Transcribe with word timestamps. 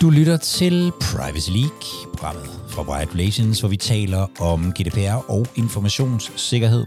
Du 0.00 0.10
lytter 0.10 0.36
til 0.36 0.92
Privacy 1.00 1.50
League, 1.50 2.10
programmet 2.14 2.60
fra 2.68 2.82
Wired 2.82 3.14
Relations, 3.14 3.60
hvor 3.60 3.68
vi 3.68 3.76
taler 3.76 4.26
om 4.40 4.72
GDPR 4.72 5.30
og 5.30 5.46
informationssikkerhed. 5.56 6.86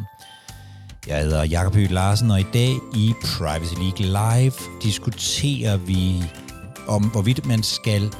Jeg 1.07 1.21
hedder 1.21 1.43
Jakob 1.43 1.75
Høgh 1.75 1.91
Larsen, 1.91 2.31
og 2.31 2.39
i 2.39 2.45
dag 2.53 2.75
i 2.95 3.13
Privacy 3.23 3.73
League 3.73 4.05
Live 4.05 4.53
diskuterer 4.83 5.77
vi 5.77 6.23
om, 6.87 7.03
hvorvidt 7.03 7.45
man 7.45 7.63
skal 7.63 8.13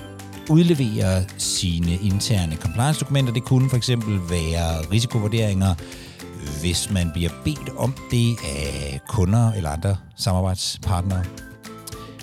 udlevere 0.50 1.26
sine 1.38 2.00
interne 2.04 2.56
compliance-dokumenter. 2.56 3.34
Det 3.34 3.44
kunne 3.44 3.70
for 3.70 3.78
eksempel 3.78 4.20
være 4.30 4.82
risikovurderinger, 4.92 5.76
hvis 6.68 6.92
man 6.92 7.12
bliver 7.12 7.30
bedt 7.44 7.70
om 7.78 7.96
det 8.12 8.36
af 8.44 9.00
kunder 9.08 9.52
eller 9.52 9.70
andre 9.70 9.98
samarbejdspartnere. 10.16 11.24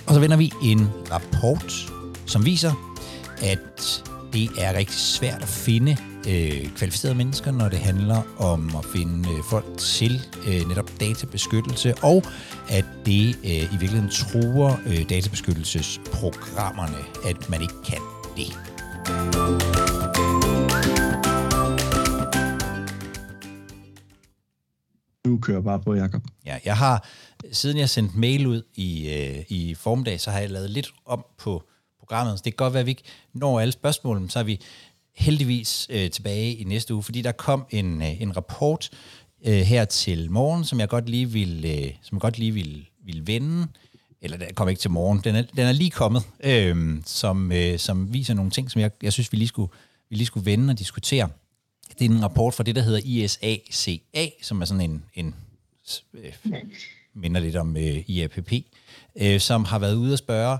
Og 0.06 0.14
så 0.14 0.20
vender 0.20 0.36
vi 0.36 0.52
en 0.62 0.90
rapport 1.12 1.92
som 2.26 2.44
viser, 2.44 2.72
at 3.42 4.02
det 4.32 4.50
er 4.58 4.74
rigtig 4.74 4.96
svært 4.96 5.42
at 5.42 5.48
finde 5.48 5.96
øh, 6.28 6.68
kvalificerede 6.76 7.14
mennesker, 7.14 7.50
når 7.50 7.68
det 7.68 7.78
handler 7.78 8.22
om 8.38 8.70
at 8.78 8.84
finde 8.84 9.28
øh, 9.28 9.44
folk 9.50 9.78
til 9.78 10.22
øh, 10.46 10.68
netop 10.68 10.90
databeskyttelse, 11.00 11.94
og 12.02 12.22
at 12.68 12.84
det 13.06 13.36
øh, 13.44 13.50
i 13.50 13.68
virkeligheden 13.70 14.10
truer 14.10 14.76
øh, 14.86 15.08
databeskyttelsesprogrammerne, 15.08 16.98
at 17.28 17.50
man 17.50 17.62
ikke 17.62 17.82
kan 17.84 18.00
det. 18.36 19.83
Kører 25.44 25.60
bare 25.60 25.80
på, 25.80 25.94
Jacob. 25.94 26.22
Ja, 26.46 26.58
jeg 26.64 26.76
har, 26.76 27.06
siden 27.52 27.78
jeg 27.78 27.90
sendte 27.90 28.18
mail 28.18 28.46
ud 28.46 28.62
i, 28.74 29.08
øh, 29.10 29.44
i 29.48 29.74
formiddag, 29.74 30.20
så 30.20 30.30
har 30.30 30.40
jeg 30.40 30.50
lavet 30.50 30.70
lidt 30.70 30.94
om 31.06 31.24
på 31.38 31.62
programmet. 31.98 32.38
Så 32.38 32.42
det 32.44 32.52
kan 32.52 32.64
godt 32.64 32.72
være, 32.72 32.80
at 32.80 32.86
vi 32.86 32.90
ikke 32.90 33.02
når 33.34 33.60
alle 33.60 33.72
spørgsmålene, 33.72 34.30
så 34.30 34.38
er 34.38 34.42
vi 34.42 34.60
heldigvis 35.16 35.86
øh, 35.90 36.10
tilbage 36.10 36.54
i 36.54 36.64
næste 36.64 36.94
uge, 36.94 37.02
fordi 37.02 37.22
der 37.22 37.32
kom 37.32 37.66
en, 37.70 38.02
øh, 38.02 38.22
en 38.22 38.36
rapport 38.36 38.90
øh, 39.46 39.60
her 39.60 39.84
til 39.84 40.30
morgen, 40.30 40.64
som 40.64 40.80
jeg 40.80 40.88
godt 40.88 41.08
lige 41.08 41.30
vil, 41.30 41.64
øh, 41.64 41.90
som 42.02 42.16
jeg 42.16 42.20
godt 42.20 42.38
lige 42.38 42.52
vil, 42.52 42.88
vil 43.04 43.26
vende, 43.26 43.66
eller 44.22 44.36
den 44.36 44.54
kom 44.54 44.68
ikke 44.68 44.80
til 44.80 44.90
morgen, 44.90 45.20
den 45.24 45.36
er, 45.36 45.42
den 45.42 45.66
er 45.66 45.72
lige 45.72 45.90
kommet, 45.90 46.22
øh, 46.44 46.96
som, 47.04 47.52
øh, 47.52 47.78
som 47.78 48.12
viser 48.12 48.34
nogle 48.34 48.50
ting, 48.50 48.70
som 48.70 48.80
jeg, 48.80 48.90
jeg 49.02 49.12
synes, 49.12 49.32
vi 49.32 49.36
lige, 49.36 49.48
skulle, 49.48 49.72
vi 50.10 50.16
lige 50.16 50.26
skulle 50.26 50.46
vende 50.46 50.72
og 50.72 50.78
diskutere. 50.78 51.28
Det 51.98 52.04
er 52.04 52.10
en 52.10 52.22
rapport 52.22 52.54
fra 52.54 52.62
det, 52.62 52.76
der 52.76 52.82
hedder 52.82 53.00
ISACA, 53.04 54.30
som 54.42 54.60
er 54.60 54.64
sådan 54.64 54.90
en, 54.90 55.04
en 55.14 55.34
øh, 56.14 56.32
minder 57.14 57.40
lidt 57.40 57.56
om 57.56 57.76
øh, 57.76 58.10
IAPP, 58.10 58.52
øh, 59.16 59.40
som 59.40 59.64
har 59.64 59.78
været 59.78 59.94
ude 59.94 60.12
og 60.12 60.18
spørge 60.18 60.58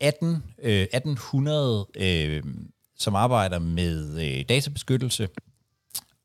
18, 0.00 0.42
øh, 0.62 0.82
1800, 0.82 1.86
øh, 1.94 2.42
som 2.96 3.14
arbejder 3.14 3.58
med 3.58 4.20
øh, 4.20 4.44
databeskyttelse, 4.48 5.28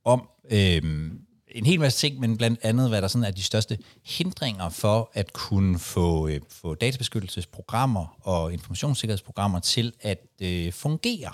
om 0.06 0.30
øh, 0.52 1.12
en 1.48 1.66
hel 1.66 1.80
masse 1.80 2.00
ting, 2.00 2.20
men 2.20 2.38
blandt 2.38 2.60
andet, 2.64 2.90
hvad 2.90 3.02
der 3.02 3.08
sådan 3.08 3.24
er 3.24 3.32
de 3.32 3.44
største 3.44 3.78
hindringer 4.06 4.70
for 4.70 5.12
at 5.14 5.34
kunne 5.34 5.80
få, 5.80 6.28
øh, 6.28 6.42
få 6.50 6.76
databeskyttelsesprogrammer 6.76 8.18
og 8.22 8.54
informationssikkerhedsprogrammer 8.54 9.60
til 9.60 9.94
at 10.02 10.26
øh, 10.42 10.74
fungere 10.74 11.32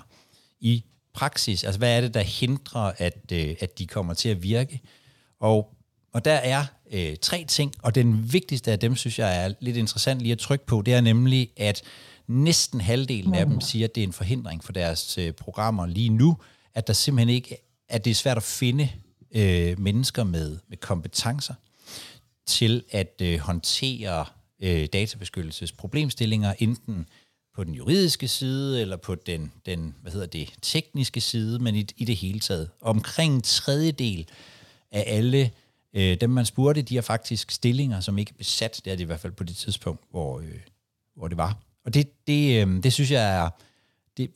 i 0.60 0.84
praksis. 1.14 1.64
Altså, 1.64 1.78
hvad 1.78 1.96
er 1.96 2.00
det, 2.00 2.14
der 2.14 2.20
hindrer, 2.20 2.92
at, 2.98 3.32
øh, 3.32 3.54
at 3.60 3.78
de 3.78 3.86
kommer 3.86 4.14
til 4.14 4.28
at 4.28 4.42
virke? 4.42 4.80
Og, 5.40 5.74
og 6.12 6.24
der 6.24 6.32
er 6.32 6.64
øh, 6.92 7.16
tre 7.22 7.44
ting, 7.48 7.72
og 7.82 7.94
den 7.94 8.32
vigtigste 8.32 8.72
af 8.72 8.78
dem, 8.78 8.96
synes 8.96 9.18
jeg 9.18 9.44
er 9.44 9.54
lidt 9.60 9.76
interessant 9.76 10.20
lige 10.20 10.32
at 10.32 10.38
trykke 10.38 10.66
på, 10.66 10.82
det 10.82 10.94
er 10.94 11.00
nemlig, 11.00 11.50
at 11.56 11.82
Næsten 12.26 12.80
halvdelen 12.80 13.34
af 13.34 13.46
dem 13.46 13.60
siger, 13.60 13.86
at 13.86 13.94
det 13.94 14.00
er 14.00 14.06
en 14.06 14.12
forhindring 14.12 14.64
for 14.64 14.72
deres 14.72 15.18
øh, 15.18 15.32
programmer 15.32 15.86
lige 15.86 16.08
nu, 16.08 16.36
at 16.74 16.86
der 16.86 16.92
simpelthen 16.92 17.34
ikke 17.34 17.56
at 17.88 18.04
det 18.04 18.10
er 18.10 18.14
svært 18.14 18.36
at 18.36 18.42
finde 18.42 18.88
øh, 19.34 19.80
mennesker 19.80 20.24
med, 20.24 20.58
med 20.68 20.76
kompetencer 20.76 21.54
til 22.46 22.84
at 22.90 23.14
øh, 23.22 23.38
håndtere 23.38 24.26
øh, 24.60 24.86
databeskyttelsesproblemstillinger, 24.92 26.54
enten 26.58 27.06
på 27.54 27.64
den 27.64 27.74
juridiske 27.74 28.28
side 28.28 28.80
eller 28.80 28.96
på 28.96 29.14
den, 29.14 29.52
den 29.66 29.94
hvad 30.02 30.12
hedder 30.12 30.26
det, 30.26 30.54
tekniske 30.62 31.20
side, 31.20 31.58
men 31.58 31.74
i, 31.74 31.86
i 31.96 32.04
det 32.04 32.16
hele 32.16 32.40
taget. 32.40 32.70
Omkring 32.80 33.34
en 33.34 33.42
tredjedel 33.42 34.28
af 34.90 35.04
alle 35.06 35.50
øh, 35.94 36.20
dem, 36.20 36.30
man 36.30 36.46
spurgte, 36.46 36.82
de 36.82 36.94
har 36.94 37.02
faktisk 37.02 37.50
stillinger, 37.50 38.00
som 38.00 38.18
ikke 38.18 38.30
er 38.30 38.38
besat. 38.38 38.80
Det 38.84 38.92
er 38.92 38.96
det 38.96 39.02
i 39.02 39.06
hvert 39.06 39.20
fald 39.20 39.32
på 39.32 39.44
det 39.44 39.56
tidspunkt, 39.56 40.02
hvor, 40.10 40.40
øh, 40.40 40.60
hvor 41.16 41.28
det 41.28 41.36
var. 41.36 41.56
Og 41.84 41.94
det, 41.94 42.26
det, 42.26 42.66
øh, 42.66 42.82
det 42.82 42.92
synes 42.92 43.10
jeg 43.10 43.36
er, 43.36 43.50
det 44.16 44.30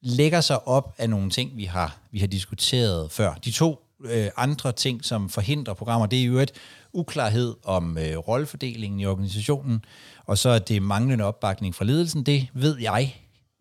lægger 0.00 0.40
sig 0.40 0.68
op 0.68 0.94
af 0.98 1.10
nogle 1.10 1.30
ting, 1.30 1.56
vi 1.56 1.64
har, 1.64 1.98
vi 2.10 2.18
har 2.18 2.26
diskuteret 2.26 3.10
før. 3.10 3.34
De 3.34 3.50
to 3.50 3.81
øh, 4.04 4.28
andre 4.36 4.72
ting, 4.72 5.04
som 5.04 5.28
forhindrer 5.28 5.74
programmer, 5.74 6.06
det 6.06 6.20
er 6.20 6.24
jo 6.24 6.38
et 6.38 6.52
uklarhed 6.92 7.54
om 7.64 7.98
øh, 7.98 8.16
rollefordelingen 8.16 9.00
i 9.00 9.06
organisationen, 9.06 9.84
og 10.26 10.38
så 10.38 10.48
er 10.48 10.58
det 10.58 10.82
manglende 10.82 11.24
opbakning 11.24 11.74
fra 11.74 11.84
ledelsen. 11.84 12.22
Det 12.22 12.48
ved 12.54 12.78
jeg, 12.78 13.16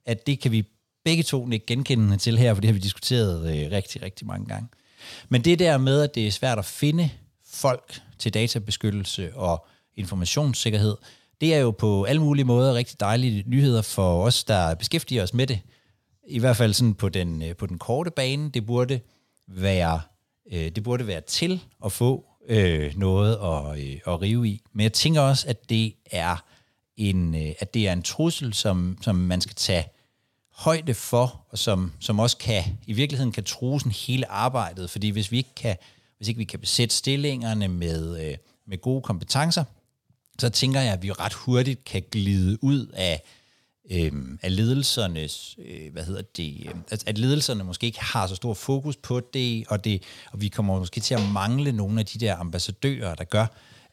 at 0.05 0.27
det 0.27 0.39
kan 0.39 0.51
vi 0.51 0.67
begge 1.05 1.23
to 1.23 1.51
ikke 1.51 1.65
genkende 1.65 2.17
til 2.17 2.37
her, 2.37 2.53
for 2.53 2.61
det 2.61 2.67
har 2.67 2.73
vi 2.73 2.79
diskuteret 2.79 3.39
øh, 3.39 3.71
rigtig, 3.71 4.01
rigtig 4.01 4.27
mange 4.27 4.45
gange. 4.45 4.67
Men 5.29 5.41
det 5.41 5.59
der 5.59 5.77
med, 5.77 6.01
at 6.01 6.15
det 6.15 6.27
er 6.27 6.31
svært 6.31 6.59
at 6.59 6.65
finde 6.65 7.09
folk 7.45 8.01
til 8.19 8.33
databeskyttelse 8.33 9.35
og 9.35 9.65
informationssikkerhed, 9.95 10.97
det 11.41 11.53
er 11.53 11.59
jo 11.59 11.71
på 11.71 12.03
alle 12.03 12.21
mulige 12.21 12.45
måder 12.45 12.73
rigtig 12.73 12.99
dejlige 12.99 13.43
nyheder 13.47 13.81
for 13.81 14.23
os, 14.23 14.43
der 14.43 14.75
beskæftiger 14.75 15.23
os 15.23 15.33
med 15.33 15.47
det. 15.47 15.59
I 16.27 16.39
hvert 16.39 16.57
fald 16.57 16.73
sådan 16.73 16.93
på 16.93 17.09
den, 17.09 17.41
øh, 17.41 17.55
på 17.55 17.65
den 17.65 17.79
korte 17.79 18.11
bane. 18.11 18.49
Det 18.49 18.65
burde 18.65 18.99
være, 19.47 20.01
øh, 20.51 20.71
det 20.71 20.83
burde 20.83 21.07
være 21.07 21.21
til 21.21 21.63
at 21.85 21.91
få 21.91 22.25
øh, 22.47 22.97
noget 22.97 23.35
at, 23.35 23.79
øh, 23.79 23.99
at 24.07 24.21
rive 24.21 24.47
i. 24.47 24.61
Men 24.73 24.83
jeg 24.83 24.93
tænker 24.93 25.21
også, 25.21 25.47
at 25.47 25.69
det 25.69 25.93
er 26.11 26.43
en, 26.97 27.35
øh, 27.35 27.53
at 27.59 27.73
det 27.73 27.87
er 27.87 27.93
en 27.93 28.03
trussel, 28.03 28.53
som, 28.53 28.97
som 29.01 29.15
man 29.15 29.41
skal 29.41 29.55
tage 29.55 29.87
højde 30.51 30.93
for, 30.93 31.45
og 31.49 31.57
som, 31.57 31.91
som 31.99 32.19
også 32.19 32.37
kan, 32.37 32.63
i 32.87 32.93
virkeligheden 32.93 33.31
kan 33.31 33.43
true 33.43 33.79
hele 34.07 34.31
arbejdet. 34.31 34.89
Fordi 34.89 35.09
hvis 35.09 35.31
vi 35.31 35.37
ikke 35.37 35.55
kan, 35.55 35.75
hvis 36.17 36.27
ikke 36.27 36.37
vi 36.37 36.43
kan 36.43 36.59
besætte 36.59 36.95
stillingerne 36.95 37.67
med, 37.67 38.29
øh, 38.29 38.37
med 38.67 38.81
gode 38.81 39.01
kompetencer, 39.01 39.63
så 40.39 40.49
tænker 40.49 40.81
jeg, 40.81 40.93
at 40.93 41.03
vi 41.03 41.11
ret 41.11 41.33
hurtigt 41.33 41.85
kan 41.85 42.03
glide 42.11 42.63
ud 42.63 42.87
af, 42.93 43.21
øh, 43.91 44.11
at 44.41 44.51
ledelsernes, 44.51 45.55
øh, 45.65 45.91
hvad 45.91 46.03
hedder 46.03 46.21
det, 46.21 46.65
øh, 46.65 46.97
at 47.05 47.17
ledelserne 47.17 47.63
måske 47.63 47.85
ikke 47.85 48.03
har 48.03 48.27
så 48.27 48.35
stor 48.35 48.53
fokus 48.53 48.97
på 48.97 49.19
det, 49.33 49.67
og, 49.67 49.83
det, 49.83 50.03
og 50.31 50.41
vi 50.41 50.47
kommer 50.47 50.79
måske 50.79 51.01
til 51.01 51.13
at 51.13 51.21
mangle 51.33 51.71
nogle 51.71 51.99
af 51.99 52.05
de 52.05 52.19
der 52.19 52.35
ambassadører, 52.35 53.15
der 53.15 53.23
gør, 53.23 53.45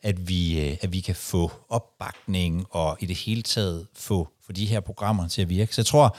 at 0.02 0.28
vi, 0.28 0.60
øh, 0.60 0.76
at 0.80 0.92
vi 0.92 1.00
kan 1.00 1.14
få 1.14 1.50
opbakning 1.68 2.66
og 2.70 2.96
i 3.00 3.06
det 3.06 3.16
hele 3.16 3.42
taget 3.42 3.86
få, 3.94 4.28
få 4.46 4.52
de 4.52 4.66
her 4.66 4.80
programmer 4.80 5.28
til 5.28 5.42
at 5.42 5.48
virke. 5.48 5.74
Så 5.74 5.80
jeg 5.80 5.86
tror, 5.86 6.16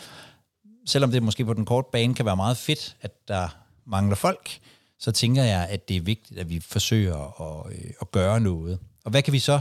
selvom 0.86 1.12
det 1.12 1.24
måske 1.24 1.46
på 1.46 1.54
den 1.54 1.66
korte 1.66 1.88
bane 1.92 2.16
kan 2.16 2.26
være 2.26 2.36
meget 2.36 2.58
fedt, 2.58 2.98
at 3.02 3.28
der 3.28 3.48
mangler 3.86 4.16
folk, 4.16 4.60
så 5.00 5.12
tænker 5.12 5.44
jeg, 5.44 5.68
at 5.70 5.90
det 5.90 5.98
er 5.98 6.02
vigtigt, 6.02 6.40
at 6.40 6.50
vi 6.50 6.60
forsøger 6.60 7.42
at, 7.42 7.74
øh, 7.74 7.92
at 8.02 8.12
gøre 8.12 8.40
noget. 8.40 8.80
Og 9.06 9.12
hvad 9.12 9.22
kan 9.22 9.34
vi 9.34 9.40
så 9.40 9.60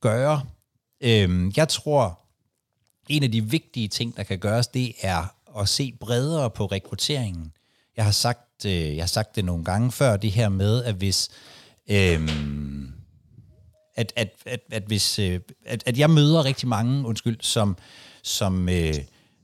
gøre? 0.00 0.42
Øhm, 1.00 1.52
jeg 1.56 1.68
tror, 1.68 2.23
en 3.08 3.22
af 3.22 3.32
de 3.32 3.44
vigtige 3.44 3.88
ting, 3.88 4.16
der 4.16 4.22
kan 4.22 4.38
gøres, 4.38 4.66
det 4.66 4.92
er 5.00 5.34
at 5.60 5.68
se 5.68 5.92
bredere 6.00 6.50
på 6.50 6.66
rekrutteringen. 6.66 7.52
Jeg 7.96 8.04
har 8.04 8.12
sagt, 8.12 8.64
øh, 8.64 8.96
jeg 8.96 9.02
har 9.02 9.06
sagt 9.06 9.36
det 9.36 9.44
nogle 9.44 9.64
gange 9.64 9.92
før, 9.92 10.16
det 10.16 10.30
her 10.32 10.48
med, 10.48 10.84
at 10.84 10.94
hvis... 10.94 11.28
Øhm, 11.90 12.92
at, 13.96 14.12
at, 14.16 14.34
at, 14.46 14.60
at, 14.72 14.82
hvis, 14.82 15.18
øh, 15.18 15.40
at, 15.66 15.82
at 15.86 15.98
jeg 15.98 16.10
møder 16.10 16.44
rigtig 16.44 16.68
mange, 16.68 17.06
undskyld, 17.06 17.36
som, 17.40 17.76
som, 18.22 18.68
øh, 18.68 18.94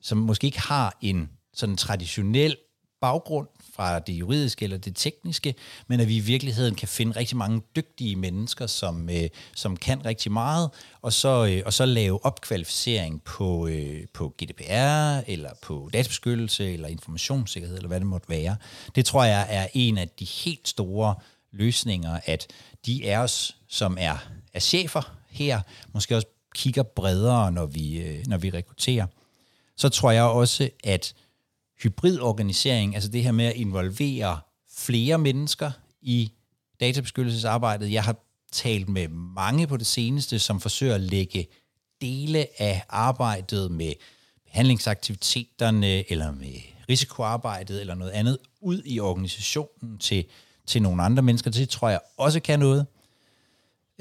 som 0.03 0.19
måske 0.19 0.45
ikke 0.45 0.61
har 0.61 0.99
en 1.01 1.31
sådan 1.55 1.77
traditionel 1.77 2.57
baggrund 3.01 3.49
fra 3.81 3.99
det 3.99 4.13
juridiske 4.13 4.65
eller 4.65 4.77
det 4.77 4.97
tekniske, 4.97 5.55
men 5.87 6.01
at 6.01 6.09
vi 6.09 6.17
i 6.17 6.21
virkeligheden 6.21 6.75
kan 6.75 6.89
finde 6.89 7.17
rigtig 7.17 7.37
mange 7.37 7.63
dygtige 7.77 8.17
mennesker, 8.17 8.67
som, 8.67 9.11
øh, 9.11 9.29
som 9.57 9.77
kan 9.77 10.05
rigtig 10.05 10.33
meget, 10.33 10.71
og 11.03 11.13
så, 11.13 11.47
øh, 11.47 11.63
og 11.67 11.73
så 11.73 11.87
lave 11.87 12.25
opkvalificering 12.25 13.23
på, 13.23 13.67
øh, 13.67 14.07
på 14.15 14.35
GDPR, 14.43 15.23
eller 15.27 15.51
på 15.63 15.91
databeskyttelse, 15.93 16.73
eller 16.73 16.89
informationssikkerhed, 16.89 17.77
eller 17.77 17.89
hvad 17.89 18.01
det 18.01 18.07
måtte 18.07 18.29
være. 18.29 18.57
Det 18.95 19.07
tror 19.07 19.25
jeg 19.25 19.47
er 19.51 19.67
en 19.75 19.99
af 19.99 20.09
de 20.09 20.25
helt 20.25 20.69
store 20.69 21.15
løsninger, 21.53 22.21
at 22.25 22.47
de 22.87 23.11
af 23.11 23.19
os, 23.19 23.57
som 23.69 23.97
er, 24.01 24.17
er 24.55 24.61
chefer 24.61 25.17
her, 25.31 25.61
måske 25.95 26.17
også 26.17 26.29
kigger 26.55 26.83
bredere, 26.83 27.53
når 27.53 27.67
vi, 27.67 28.01
øh, 28.01 28.27
når 28.27 28.39
vi 28.39 28.51
rekrutterer. 28.51 29.07
Så 29.77 29.89
tror 29.89 30.11
jeg 30.11 30.25
også, 30.25 30.71
at 30.85 31.15
hybridorganisering, 31.83 32.95
altså 32.95 33.11
det 33.11 33.23
her 33.23 33.33
med 33.33 33.45
at 33.45 33.57
involvere 33.57 34.41
flere 34.77 35.19
mennesker 35.19 35.71
i 36.03 36.33
databeskyttelsesarbejdet. 36.81 37.93
Jeg 37.93 38.05
har 38.05 38.17
talt 38.53 38.89
med 38.89 39.09
mange 39.09 39.67
på 39.67 39.77
det 39.77 39.87
seneste, 39.87 40.39
som 40.39 40.61
forsøger 40.61 40.95
at 40.95 41.01
lægge 41.01 41.47
dele 42.01 42.47
af 42.63 42.85
arbejdet 42.89 43.71
med 43.71 43.93
behandlingsaktiviteterne 44.45 46.13
eller 46.13 46.31
med 46.31 46.55
risikoarbejdet 46.89 47.81
eller 47.81 47.95
noget 47.95 48.13
andet 48.13 48.39
ud 48.61 48.83
i 48.85 49.01
organisationen 49.01 49.99
til, 49.99 50.25
til 50.67 50.83
nogle 50.83 51.03
andre 51.03 51.23
mennesker. 51.23 51.51
Det 51.51 51.69
tror 51.69 51.89
jeg 51.89 52.01
også 52.17 52.41
kan 52.41 52.59
noget. 52.59 52.87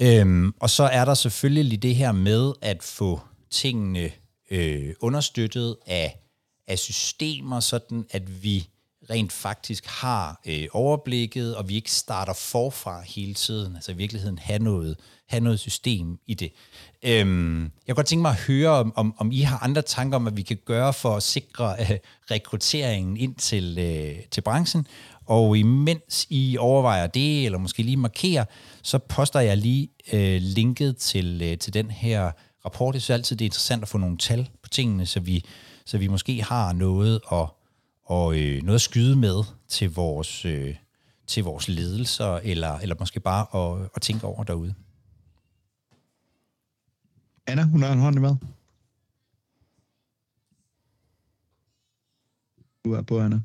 Øhm, 0.02 0.54
og 0.60 0.70
så 0.70 0.82
er 0.82 1.04
der 1.04 1.14
selvfølgelig 1.14 1.82
det 1.82 1.96
her 1.96 2.12
med 2.12 2.52
at 2.62 2.82
få 2.82 3.20
tingene 3.50 4.10
øh, 4.50 4.94
understøttet 5.00 5.76
af, 5.86 6.20
af 6.70 6.78
systemer, 6.78 7.60
sådan 7.60 8.06
at 8.10 8.42
vi 8.42 8.68
rent 9.10 9.32
faktisk 9.32 9.86
har 9.86 10.40
øh, 10.46 10.66
overblikket, 10.72 11.56
og 11.56 11.68
vi 11.68 11.74
ikke 11.74 11.92
starter 11.92 12.32
forfra 12.32 13.02
hele 13.02 13.34
tiden. 13.34 13.76
Altså 13.76 13.92
i 13.92 13.94
virkeligheden 13.94 14.38
have 14.38 14.58
noget, 14.58 14.96
have 15.28 15.40
noget 15.40 15.60
system 15.60 16.18
i 16.26 16.34
det. 16.34 16.52
Øhm, 17.02 17.62
jeg 17.62 17.70
kunne 17.88 17.94
godt 17.94 18.06
tænke 18.06 18.22
mig 18.22 18.30
at 18.30 18.40
høre, 18.40 18.70
om, 18.70 18.92
om, 18.96 19.14
om 19.18 19.32
I 19.32 19.40
har 19.40 19.58
andre 19.58 19.82
tanker 19.82 20.16
om, 20.16 20.22
hvad 20.22 20.32
vi 20.32 20.42
kan 20.42 20.58
gøre 20.64 20.92
for 20.92 21.16
at 21.16 21.22
sikre 21.22 21.76
øh, 21.80 21.98
rekrutteringen 22.30 23.16
ind 23.16 23.34
til, 23.34 23.78
øh, 23.78 24.24
til 24.30 24.40
branchen. 24.40 24.86
Og 25.26 25.58
imens 25.58 26.26
I 26.30 26.56
overvejer 26.58 27.06
det, 27.06 27.44
eller 27.44 27.58
måske 27.58 27.82
lige 27.82 27.96
markerer, 27.96 28.44
så 28.82 28.98
poster 28.98 29.40
jeg 29.40 29.56
lige 29.56 29.88
øh, 30.12 30.40
linket 30.42 30.96
til, 30.96 31.42
øh, 31.42 31.58
til 31.58 31.74
den 31.74 31.90
her 31.90 32.30
rapport. 32.64 32.94
Jeg 32.94 33.02
synes 33.02 33.14
altid, 33.14 33.36
det 33.36 33.44
er 33.44 33.48
interessant 33.48 33.82
at 33.82 33.88
få 33.88 33.98
nogle 33.98 34.18
tal 34.18 34.48
på 34.62 34.68
tingene, 34.68 35.06
så 35.06 35.20
vi, 35.20 35.44
så 35.84 35.98
vi 35.98 36.08
måske 36.08 36.42
har 36.42 36.72
noget 36.72 37.20
at, 37.32 37.48
og, 38.04 38.38
øh, 38.38 38.62
noget 38.62 38.74
at 38.74 38.80
skyde 38.80 39.16
med 39.16 39.44
til 39.68 39.94
vores, 39.94 40.44
øh, 40.44 40.76
til 41.26 41.44
vores 41.44 41.68
ledelser, 41.68 42.36
eller, 42.36 42.78
eller 42.78 42.96
måske 42.98 43.20
bare 43.20 43.46
at, 43.54 43.90
at 43.94 44.02
tænke 44.02 44.26
over 44.26 44.44
derude. 44.44 44.74
Anna, 47.46 47.62
hun 47.62 47.82
har 47.82 47.92
en 47.92 47.98
hånd 47.98 48.16
i? 48.16 48.46
Du 52.84 52.92
er 52.92 53.02
på, 53.02 53.20
Anna. 53.20 53.40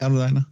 Er 0.00 0.08
du 0.08 0.16
der, 0.16 0.26
Anna? 0.26 0.42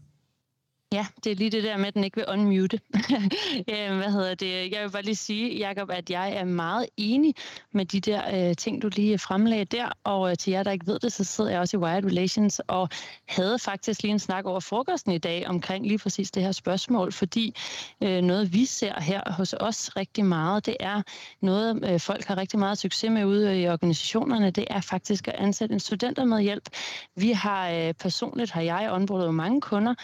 Ja, 0.93 1.07
det 1.25 1.33
er 1.33 1.37
lige 1.37 1.51
det 1.51 1.65
der 1.65 1.77
med, 1.77 1.87
at 1.87 1.95
den 1.95 2.05
ikke 2.05 2.17
vil 2.17 2.25
unmute. 2.29 2.81
Øhm, 3.73 3.97
hvad 3.97 4.13
hedder 4.13 4.35
det? 4.35 4.73
Jeg 4.73 4.83
vil 4.83 4.91
bare 4.91 5.03
lige 5.03 5.17
sige, 5.17 5.59
Jacob, 5.59 5.91
at 5.91 6.11
jeg 6.11 6.33
er 6.33 6.45
meget 6.45 6.87
enig 6.97 7.35
med 7.73 7.85
de 7.87 8.01
der 8.01 8.49
øh, 8.49 8.57
ting, 8.57 8.83
du 8.83 8.91
lige 8.97 9.19
fremlagde 9.19 9.65
der. 9.65 9.89
Og 10.05 10.31
øh, 10.31 10.37
til 10.37 10.51
jer, 10.51 10.63
der 10.63 10.71
ikke 10.71 10.87
ved 10.87 10.99
det, 10.99 11.13
så 11.13 11.25
sidder 11.25 11.51
jeg 11.51 11.61
også 11.61 11.77
i 11.77 11.81
Wired 11.81 12.05
Relations 12.05 12.61
og 12.67 12.89
havde 13.29 13.59
faktisk 13.59 14.03
lige 14.03 14.13
en 14.13 14.19
snak 14.19 14.45
over 14.45 14.61
frokosten 14.61 15.13
i 15.13 15.19
dag 15.19 15.49
omkring 15.49 15.87
lige 15.87 15.99
præcis 15.99 16.31
det 16.31 16.43
her 16.43 16.53
spørgsmål. 16.53 17.13
Fordi 17.13 17.55
øh, 18.03 18.23
noget, 18.23 18.53
vi 18.53 18.65
ser 18.65 19.01
her 19.01 19.33
hos 19.33 19.55
os 19.61 19.97
rigtig 19.97 20.25
meget, 20.25 20.67
det 20.67 20.77
er 20.81 21.03
noget, 21.41 21.91
øh, 21.93 22.01
folk 22.01 22.25
har 22.25 22.37
rigtig 22.37 22.59
meget 22.59 22.79
succes 22.79 23.11
med 23.11 23.25
ude 23.25 23.61
i 23.63 23.69
organisationerne. 23.69 24.51
Det 24.51 24.65
er 24.71 24.81
faktisk 24.81 25.29
at 25.29 25.35
ansætte 25.35 25.73
en 25.73 25.81
studenter 25.81 26.25
med 26.25 26.43
hjælp. 26.43 26.69
Vi 27.17 27.33
har 27.33 27.71
øh, 27.71 27.95
personligt, 27.95 28.51
har 28.51 28.63
jeg 28.63 28.93
onboardet 28.93 29.35
mange 29.35 29.61
kunder, 29.61 29.95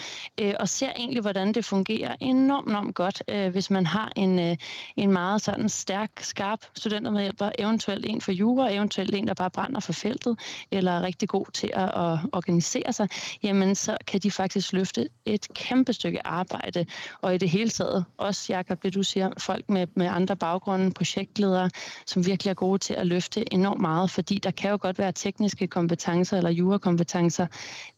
øh, 0.41 0.55
og 0.61 0.74
ser 0.75 0.93
egentlig, 0.97 1.21
hvordan 1.21 1.53
det 1.53 1.65
fungerer 1.65 2.17
enormt, 2.21 2.69
enormt 2.69 2.95
godt, 2.95 3.23
øh, 3.29 3.51
hvis 3.51 3.71
man 3.71 3.87
har 3.87 4.13
en, 4.17 4.39
øh, 4.39 4.57
en 4.97 5.13
meget 5.13 5.43
sådan 5.43 5.69
stærk, 5.69 6.11
skarp 6.21 6.59
studentermedhjælper, 6.75 7.51
eventuelt 7.59 8.07
en 8.07 8.21
for 8.21 8.33
jura, 8.33 8.73
eventuelt 8.73 9.15
en, 9.15 9.27
der 9.27 9.35
bare 9.35 9.51
brænder 9.51 9.81
for 9.81 9.93
feltet, 9.93 10.39
eller 10.71 10.93
er 10.93 11.03
rigtig 11.03 11.29
god 11.29 11.47
til 11.53 11.71
at, 11.75 11.85
at 11.85 12.19
organisere 12.33 12.93
sig, 12.93 13.09
jamen 13.43 13.75
så 13.75 13.97
kan 14.07 14.21
de 14.21 14.31
faktisk 14.31 14.73
løfte 14.73 15.09
et 15.27 15.49
kæmpe 15.55 15.93
stykke 15.93 16.27
arbejde, 16.27 16.87
og 17.21 17.35
i 17.35 17.39
det 17.39 17.51
hele 17.51 17.71
taget, 17.71 18.05
også 18.19 18.53
Jacob, 18.53 18.83
det 18.83 18.95
du 18.95 19.03
siger, 19.03 19.31
folk 19.39 19.71
med, 19.71 19.87
med 19.95 20.07
andre 20.07 20.37
baggrunde, 20.37 20.91
projektledere, 20.91 21.71
som 22.07 22.27
virkelig 22.27 22.51
er 22.51 22.55
gode 22.55 22.79
til 22.79 22.95
at 22.95 23.07
løfte 23.07 23.55
enormt 23.55 23.81
meget, 23.81 24.11
fordi 24.11 24.39
der 24.39 24.51
kan 24.51 24.71
jo 24.71 24.79
godt 24.81 24.99
være 24.99 25.13
tekniske 25.13 25.67
kompetencer 25.67 26.37
eller 26.37 26.51
jurakompetencer, 26.51 27.47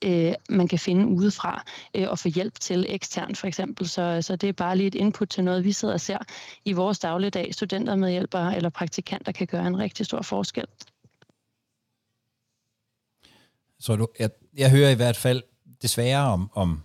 øh, 0.05 0.33
man 0.51 0.69
kan 0.69 0.79
finde 0.79 1.07
udefra 1.07 1.63
øh, 1.95 2.07
og 2.09 2.19
få 2.19 2.29
hjælp 2.29 2.61
til 2.67 2.87
ekstern 2.89 3.35
for 3.35 3.47
eksempel. 3.47 3.89
Så, 3.89 4.23
så 4.23 4.37
det 4.37 4.49
er 4.49 4.53
bare 4.53 4.77
lige 4.77 4.87
et 4.87 4.95
input 4.95 5.29
til 5.29 5.45
noget, 5.45 5.65
vi 5.65 5.73
sidder 5.73 5.95
og 5.95 6.01
ser 6.01 6.19
i 6.65 6.73
vores 6.73 6.99
dagligdag. 6.99 7.55
Studenter 7.55 7.97
med 7.97 8.11
hjælpere 8.11 8.57
eller 8.57 8.71
praktikanter 8.71 9.33
kan 9.33 9.47
gøre 9.47 9.67
en 9.67 9.79
rigtig 9.79 10.07
stor 10.07 10.23
forskel. 10.23 10.67
Så 13.81 13.97
du, 13.97 14.09
jeg, 14.19 14.31
jeg 14.57 14.71
hører 14.71 14.91
i 14.91 14.95
hvert 14.95 15.17
fald 15.17 15.43
desværre 15.83 16.33
om, 16.33 16.51
om, 16.55 16.83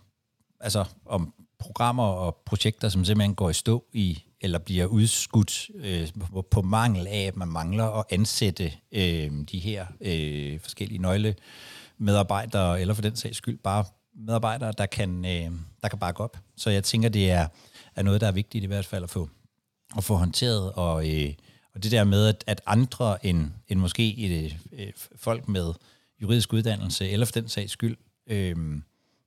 altså 0.60 0.86
om 1.06 1.34
programmer 1.60 2.04
og 2.04 2.36
projekter, 2.46 2.90
som 2.90 3.06
simpelthen 3.06 3.36
går 3.36 3.50
i 3.50 3.54
stå 3.54 3.86
i, 3.94 4.24
eller 4.42 4.60
bliver 4.60 4.86
udskudt 4.86 5.70
øh, 5.76 6.08
på, 6.34 6.42
på 6.42 6.62
mangel 6.62 7.08
af, 7.08 7.24
at 7.28 7.36
man 7.36 7.48
mangler 7.48 7.86
at 7.86 8.06
ansætte 8.10 8.72
øh, 8.92 9.32
de 9.52 9.60
her 9.60 9.86
øh, 10.02 10.60
forskellige 10.60 11.02
nøglemedarbejdere, 11.02 12.82
eller 12.82 12.94
for 12.94 13.02
den 13.02 13.16
sags 13.16 13.38
skyld 13.38 13.58
bare 13.58 13.86
medarbejdere, 14.14 14.74
der 14.78 14.86
kan, 14.86 15.26
øh, 15.26 15.52
der 15.82 15.88
kan 15.90 16.00
bakke 16.00 16.24
op. 16.24 16.38
Så 16.56 16.70
jeg 16.70 16.84
tænker, 16.84 17.10
det 17.10 17.32
er, 17.32 17.48
er 17.96 18.04
noget, 18.04 18.22
der 18.22 18.28
er 18.28 18.32
vigtigt 18.32 18.64
i 18.64 18.68
hvert 18.68 18.86
fald 18.86 19.04
at 19.04 19.10
få, 19.10 19.30
at 19.98 20.04
få 20.04 20.16
håndteret. 20.16 20.72
Og, 20.72 21.10
øh, 21.10 21.34
og 21.76 21.84
det 21.84 21.92
der 21.92 22.04
med, 22.04 22.28
at, 22.28 22.44
at 22.48 22.62
andre 22.66 23.26
end, 23.26 23.52
end 23.68 23.80
måske 23.80 24.18
et, 24.18 24.58
øh, 24.72 24.94
folk 25.16 25.48
med 25.48 25.74
juridisk 26.22 26.54
uddannelse, 26.54 27.10
eller 27.10 27.26
for 27.26 27.34
den 27.34 27.50
sags 27.50 27.72
skyld, 27.72 27.98
øh, 28.28 28.82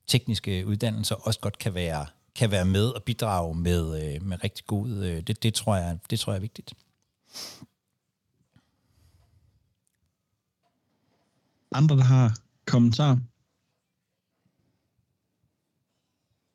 tekniske 0.07 0.67
uddannelser, 0.67 1.15
også 1.15 1.41
godt 1.41 1.59
kan 1.59 1.75
være, 1.75 2.07
kan 2.35 2.51
være 2.51 2.65
med 2.65 2.87
og 2.87 3.03
bidrage 3.03 3.55
med, 3.55 4.15
øh, 4.15 4.23
med 4.23 4.45
rigtig 4.45 4.67
god, 4.67 4.89
øh, 4.91 5.21
det, 5.21 5.43
det, 5.43 5.55
tror 5.55 5.77
jeg, 5.77 5.99
det 6.11 6.21
tror 6.21 6.33
jeg 6.33 6.37
er 6.37 6.41
vigtigt. 6.41 6.75
Andre, 11.73 11.97
der 11.97 12.03
har 12.03 12.37
kommentarer? 12.67 13.17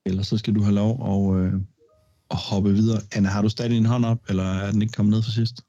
Ellers 0.09 0.27
så 0.27 0.37
skal 0.37 0.55
du 0.55 0.61
have 0.61 0.75
lov 0.75 0.91
at, 1.11 1.41
øh, 1.41 1.53
at 2.31 2.37
hoppe 2.37 2.73
videre. 2.73 3.01
Anna, 3.11 3.29
har 3.29 3.41
du 3.41 3.49
stadig 3.49 3.77
en 3.77 3.85
hånd 3.85 4.05
op, 4.05 4.19
eller 4.29 4.43
er 4.43 4.71
den 4.71 4.81
ikke 4.81 4.93
kommet 4.93 5.11
ned 5.11 5.23
for 5.23 5.31
sidst? 5.31 5.61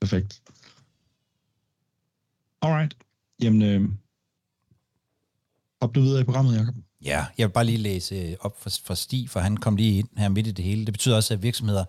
Perfekt. 0.00 0.42
Alright. 2.62 2.96
Jamen, 3.42 3.62
øh, 3.62 3.88
hop 5.82 5.94
du 5.94 6.00
videre 6.00 6.20
i 6.20 6.24
programmet, 6.24 6.58
Jacob. 6.58 6.74
Ja, 7.04 7.26
jeg 7.38 7.48
vil 7.48 7.52
bare 7.52 7.64
lige 7.64 7.78
læse 7.78 8.14
øh, 8.14 8.36
op 8.40 8.62
for, 8.62 8.70
for 8.84 8.94
Stig, 8.94 9.30
for 9.30 9.40
han 9.40 9.56
kom 9.56 9.76
lige 9.76 9.98
ind 9.98 10.08
her 10.16 10.28
midt 10.28 10.46
i 10.46 10.50
det 10.50 10.64
hele. 10.64 10.86
Det 10.86 10.94
betyder 10.94 11.16
også, 11.16 11.34
at 11.34 11.42
virksomheder 11.42 11.84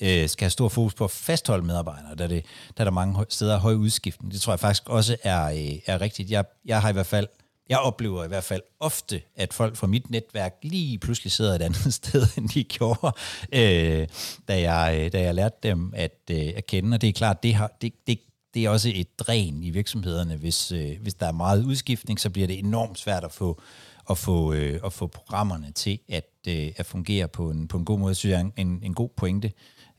øh, 0.00 0.28
skal 0.28 0.44
have 0.44 0.50
stor 0.50 0.68
fokus 0.68 0.94
på 0.94 1.04
at 1.04 1.10
fastholde 1.10 1.66
medarbejdere, 1.66 2.14
da, 2.14 2.26
det, 2.26 2.44
der 2.76 2.80
er 2.80 2.84
der 2.84 2.90
mange 2.90 3.24
steder 3.28 3.58
høj 3.58 3.74
udskiftning. 3.74 4.32
Det 4.32 4.40
tror 4.40 4.52
jeg 4.52 4.60
faktisk 4.60 4.88
også 4.88 5.16
er, 5.22 5.44
øh, 5.44 5.78
er 5.86 6.00
rigtigt. 6.00 6.30
Jeg, 6.30 6.44
jeg 6.64 6.80
har 6.82 6.88
i 6.88 6.92
hvert 6.92 7.06
fald 7.06 7.26
jeg 7.68 7.78
oplever 7.78 8.24
i 8.24 8.28
hvert 8.28 8.44
fald 8.44 8.62
ofte, 8.80 9.22
at 9.36 9.52
folk 9.52 9.76
fra 9.76 9.86
mit 9.86 10.10
netværk 10.10 10.54
lige 10.62 10.98
pludselig 10.98 11.32
sidder 11.32 11.54
et 11.54 11.62
andet 11.62 11.94
sted, 12.00 12.26
end 12.36 12.48
de 12.48 12.64
gjorde, 12.64 13.12
øh, 13.52 14.08
da, 14.48 14.60
jeg, 14.72 15.00
øh, 15.00 15.12
da 15.12 15.22
jeg 15.22 15.34
lærte 15.34 15.56
dem 15.62 15.92
at, 15.96 16.20
øh, 16.30 16.52
at 16.56 16.66
kende. 16.66 16.94
Og 16.94 17.00
det 17.00 17.08
er 17.08 17.12
klart, 17.12 17.42
det, 17.42 17.54
har, 17.54 17.76
det, 17.82 17.92
det, 18.06 18.18
det 18.54 18.64
er 18.64 18.70
også 18.70 18.92
et 18.94 19.18
dræn 19.18 19.62
i 19.62 19.70
virksomhederne. 19.70 20.36
Hvis, 20.36 20.72
øh, 20.72 21.00
hvis 21.00 21.14
der 21.14 21.26
er 21.26 21.32
meget 21.32 21.64
udskiftning, 21.64 22.20
så 22.20 22.30
bliver 22.30 22.46
det 22.46 22.58
enormt 22.58 22.98
svært 22.98 23.24
at 23.24 23.32
få, 23.32 23.62
at 24.10 24.18
få, 24.18 24.52
øh, 24.52 24.80
at 24.84 24.92
få 24.92 25.06
programmerne 25.06 25.72
til 25.72 25.98
at, 26.08 26.30
øh, 26.48 26.72
at 26.76 26.86
fungere 26.86 27.28
på 27.28 27.50
en, 27.50 27.68
på 27.68 27.78
en 27.78 27.84
god 27.84 27.98
måde. 27.98 28.14
Så 28.14 28.28
jeg 28.28 28.40
er 28.40 28.50
en, 28.56 28.80
en 28.82 28.94
god 28.94 29.08
pointe, 29.16 29.52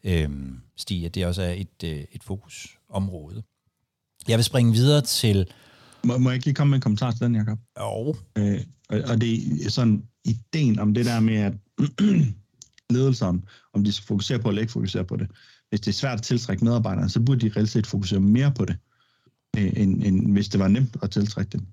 øh, 0.04 0.30
Stig, 0.78 1.06
at 1.06 1.16
det 1.16 1.26
også 1.26 1.42
er 1.42 1.52
et, 1.52 1.84
øh, 1.84 2.04
et 2.12 2.24
fokusområde. 2.24 3.44
Jeg 4.28 4.38
vil 4.38 4.44
springe 4.44 4.74
videre 4.74 5.02
til 5.02 5.52
må, 6.04 6.18
må 6.18 6.30
jeg 6.30 6.36
ikke 6.36 6.46
lige 6.46 6.56
komme 6.56 6.72
med 6.72 6.78
en 6.78 6.82
kommentar 6.82 7.12
til 7.12 7.22
den, 7.22 7.36
Jacob? 7.36 7.60
Jo. 7.80 8.16
Øh, 8.38 8.62
og, 8.90 9.00
og 9.10 9.22
det 9.22 9.66
er 9.66 9.70
sådan 9.70 10.04
ideen 10.26 10.80
om 10.80 10.94
det 10.94 11.06
der 11.06 11.20
med, 11.20 11.36
at 11.36 11.54
ledelsen, 12.96 13.44
om 13.74 13.84
de 13.84 13.92
skal 13.92 14.08
fokusere 14.08 14.40
på 14.40 14.50
eller 14.50 14.62
ikke 14.62 14.74
fokusere 14.74 15.06
på 15.06 15.16
det. 15.16 15.28
Hvis 15.70 15.82
det 15.82 15.88
er 15.88 15.94
svært 15.94 16.18
at 16.18 16.24
tiltrække 16.24 16.66
medarbejderne, 16.66 17.10
så 17.10 17.20
burde 17.20 17.50
de 17.50 17.56
reelt 17.56 17.70
set 17.70 17.88
fokusere 17.88 18.20
mere 18.20 18.52
på 18.52 18.66
det, 18.66 18.78
øh, 19.58 19.74
end, 19.76 20.04
end 20.04 20.32
hvis 20.32 20.50
det 20.50 20.60
var 20.60 20.68
nemt 20.68 20.98
at 21.02 21.12
tiltrække 21.12 21.50
dem. 21.50 21.68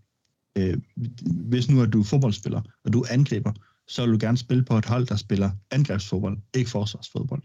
Øh, 0.59 0.78
hvis 1.25 1.71
nu 1.71 1.80
er 1.80 1.87
du 1.87 2.02
fodboldspiller, 2.02 2.62
og 2.85 2.92
du 2.92 3.04
angriber, 3.11 3.52
så 3.88 4.02
vil 4.02 4.12
du 4.12 4.18
gerne 4.21 4.38
spille 4.38 4.64
på 4.64 4.78
et 4.78 4.85
hold, 4.85 5.06
der 5.06 5.16
spiller 5.16 5.50
angrebsfodbold, 5.71 6.38
ikke 6.54 6.71
forsvarsfodbold. 6.71 7.42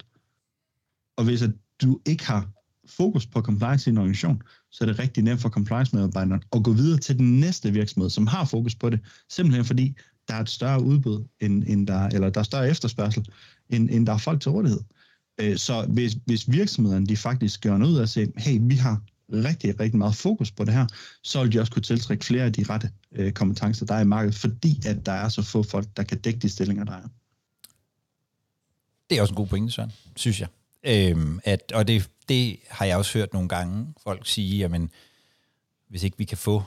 Og 1.17 1.23
hvis 1.23 1.41
at 1.41 1.51
du 1.81 1.99
ikke 2.05 2.25
har 2.25 2.49
fokus 2.97 3.25
på 3.25 3.41
compliance 3.41 3.89
i 3.89 3.91
en 3.91 3.97
organisation, 3.97 4.41
så 4.71 4.83
er 4.83 4.85
det 4.85 4.99
rigtig 4.99 5.23
nemt 5.23 5.41
for 5.41 5.49
compliance-medarbejderen 5.49 6.43
at 6.53 6.63
gå 6.63 6.73
videre 6.73 6.99
til 6.99 7.17
den 7.17 7.39
næste 7.39 7.71
virksomhed, 7.71 8.09
som 8.09 8.27
har 8.27 8.45
fokus 8.45 8.75
på 8.75 8.89
det, 8.89 8.99
simpelthen 9.29 9.65
fordi 9.65 9.95
der 10.27 10.33
er 10.33 10.41
et 10.41 10.49
større 10.49 10.83
udbud, 10.83 11.23
end, 11.39 11.63
end 11.67 11.87
der, 11.87 12.07
eller 12.07 12.29
der 12.29 12.39
er 12.39 12.43
større 12.43 12.69
efterspørgsel, 12.69 13.25
end, 13.69 13.89
end 13.89 14.05
der 14.07 14.13
er 14.13 14.17
folk 14.17 14.41
til 14.41 14.51
rådighed. 14.51 14.79
Øh, 15.41 15.57
så 15.57 15.85
hvis, 15.89 16.17
hvis 16.25 16.51
virksomhederne 16.51 17.05
de 17.05 17.17
faktisk 17.17 17.61
gør 17.61 17.77
noget 17.77 17.91
ud 17.91 17.97
af 17.97 18.01
at 18.01 18.09
sige, 18.09 18.31
hey, 18.37 18.59
vi 18.61 18.75
har 18.75 19.01
rigtig, 19.33 19.79
rigtig 19.79 19.97
meget 19.97 20.15
fokus 20.15 20.51
på 20.51 20.65
det 20.65 20.73
her, 20.73 20.87
så 21.23 21.43
vil 21.43 21.53
de 21.53 21.59
også 21.59 21.71
kunne 21.71 21.81
tiltrække 21.81 22.25
flere 22.25 22.43
af 22.43 22.53
de 22.53 22.63
rette 22.69 22.89
øh, 23.15 23.31
kompetencer, 23.31 23.85
der 23.85 23.95
er 23.95 24.01
i 24.01 24.05
markedet, 24.05 24.35
fordi 24.35 24.81
at 24.85 25.05
der 25.05 25.11
er 25.11 25.29
så 25.29 25.41
få 25.41 25.63
folk, 25.63 25.87
der 25.97 26.03
kan 26.03 26.17
dække 26.17 26.39
de 26.39 26.49
stillinger, 26.49 26.83
der 26.83 26.93
er. 26.93 27.07
Det 29.09 29.17
er 29.17 29.21
også 29.21 29.31
en 29.31 29.35
god 29.35 29.47
pointe, 29.47 29.71
Søren, 29.71 29.91
synes 30.15 30.41
jeg. 30.41 30.47
Øhm, 30.83 31.39
at, 31.43 31.71
og 31.75 31.87
det, 31.87 32.09
det 32.31 32.59
har 32.69 32.85
jeg 32.85 32.97
også 32.97 33.17
hørt 33.17 33.33
nogle 33.33 33.49
gange 33.49 33.93
folk 34.03 34.27
sige, 34.27 34.57
jamen, 34.57 34.91
hvis 35.87 36.03
ikke 36.03 36.17
vi 36.17 36.25
kan 36.25 36.37
få 36.37 36.63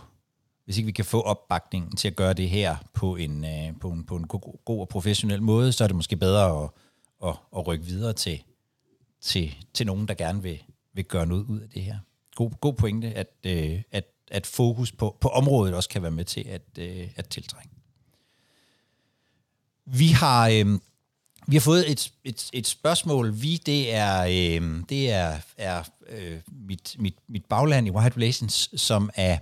hvis 0.64 0.76
ikke 0.76 0.86
vi 0.86 0.92
kan 0.92 1.04
få 1.04 1.20
opbakningen 1.20 1.96
til 1.96 2.08
at 2.08 2.16
gøre 2.16 2.32
det 2.32 2.50
her 2.50 2.76
på 2.92 3.16
en, 3.16 3.44
øh, 3.44 3.80
på 3.80 3.90
en, 3.90 4.04
på 4.04 4.16
en 4.16 4.26
god, 4.26 4.64
god 4.64 4.80
og 4.80 4.88
professionel 4.88 5.42
måde, 5.42 5.72
så 5.72 5.84
er 5.84 5.88
det 5.88 5.96
måske 5.96 6.16
bedre 6.16 6.64
at, 6.64 6.70
at, 7.28 7.36
at 7.56 7.66
rykke 7.66 7.84
videre 7.84 8.12
til, 8.12 8.42
til, 9.20 9.54
til 9.74 9.86
nogen, 9.86 10.08
der 10.08 10.14
gerne 10.14 10.42
vil, 10.42 10.62
vil 10.92 11.04
gøre 11.04 11.26
noget 11.26 11.44
ud 11.44 11.60
af 11.60 11.68
det 11.68 11.82
her. 11.82 11.98
God, 12.34 12.50
god 12.60 12.74
pointe, 12.74 13.14
at, 13.14 13.28
øh, 13.44 13.82
at, 13.92 14.04
at 14.30 14.46
fokus 14.46 14.92
på, 14.92 15.16
på 15.20 15.28
området 15.28 15.74
også 15.74 15.88
kan 15.88 16.02
være 16.02 16.10
med 16.10 16.24
til 16.24 16.48
at, 16.48 16.62
øh, 16.78 17.08
at 17.16 17.28
tiltrække. 17.28 17.70
Vi 19.84 20.08
har, 20.08 20.48
øh, 20.48 20.78
vi 21.46 21.56
har 21.56 21.60
fået 21.60 21.90
et, 21.90 22.12
et, 22.24 22.50
et 22.52 22.66
spørgsmål. 22.66 23.42
Vi, 23.42 23.56
det 23.66 23.94
er, 23.94 24.22
øh, 24.22 24.82
det 24.88 25.10
er, 25.10 25.36
er 25.56 25.82
øh, 26.08 26.38
mit, 26.66 26.96
mit, 26.98 27.14
mit 27.28 27.44
bagland 27.44 27.86
i 27.86 27.90
White 27.90 28.16
Relations, 28.16 28.70
som 28.76 29.10
er 29.14 29.38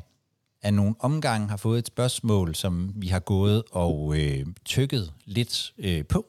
af 0.63 0.75
nogle 0.75 0.95
omgange 0.99 1.49
har 1.49 1.57
fået 1.57 1.79
et 1.79 1.87
spørgsmål, 1.87 2.55
som 2.55 2.93
vi 2.97 3.09
har 3.09 3.19
gået 3.19 3.63
og 3.71 4.15
øh, 4.19 4.47
tykket 4.65 5.13
lidt 5.25 5.73
øh, 5.79 6.05
på. 6.05 6.27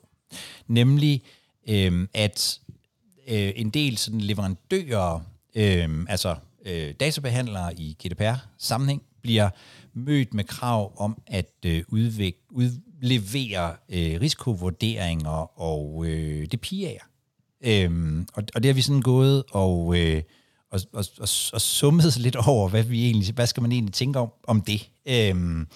Nemlig, 0.68 1.22
øh, 1.70 2.08
at 2.14 2.60
øh, 3.28 3.52
en 3.56 3.70
del 3.70 3.98
sådan 3.98 4.22
leverandører, 4.22 5.20
øh, 5.56 6.06
altså 6.10 6.36
øh, 6.66 6.94
databehandlere 7.00 7.80
i 7.80 7.98
GDPR-sammenhæng, 8.04 9.02
bliver 9.22 9.50
mødt 9.94 10.34
med 10.34 10.44
krav 10.44 10.94
om 10.98 11.22
at 11.28 11.54
øh, 11.66 11.84
udvik, 11.88 12.36
levere 13.04 13.76
øh, 13.90 14.22
risikovurderinger 14.22 15.60
og 15.62 16.06
øh, 16.08 16.48
DPI'er. 16.56 17.08
Øhm, 17.66 18.28
og, 18.34 18.44
og 18.56 18.64
det 18.64 18.70
har 18.70 18.74
vi 18.74 18.82
sådan 18.82 19.02
gået 19.02 19.44
og, 19.52 20.00
øh, 20.00 20.22
og, 20.72 20.80
og, 20.94 21.06
og, 21.20 21.28
og 21.54 21.62
summet 21.62 22.18
lidt 22.18 22.36
over, 22.36 22.70
hvad, 22.70 22.84
vi 22.84 23.06
egentlig, 23.06 23.34
hvad 23.34 23.48
skal 23.48 23.62
man 23.62 23.72
egentlig 23.72 23.94
tænke 23.94 24.20
om, 24.20 24.30
om 24.48 24.62
det. 24.62 24.90
Øhm, 25.06 25.68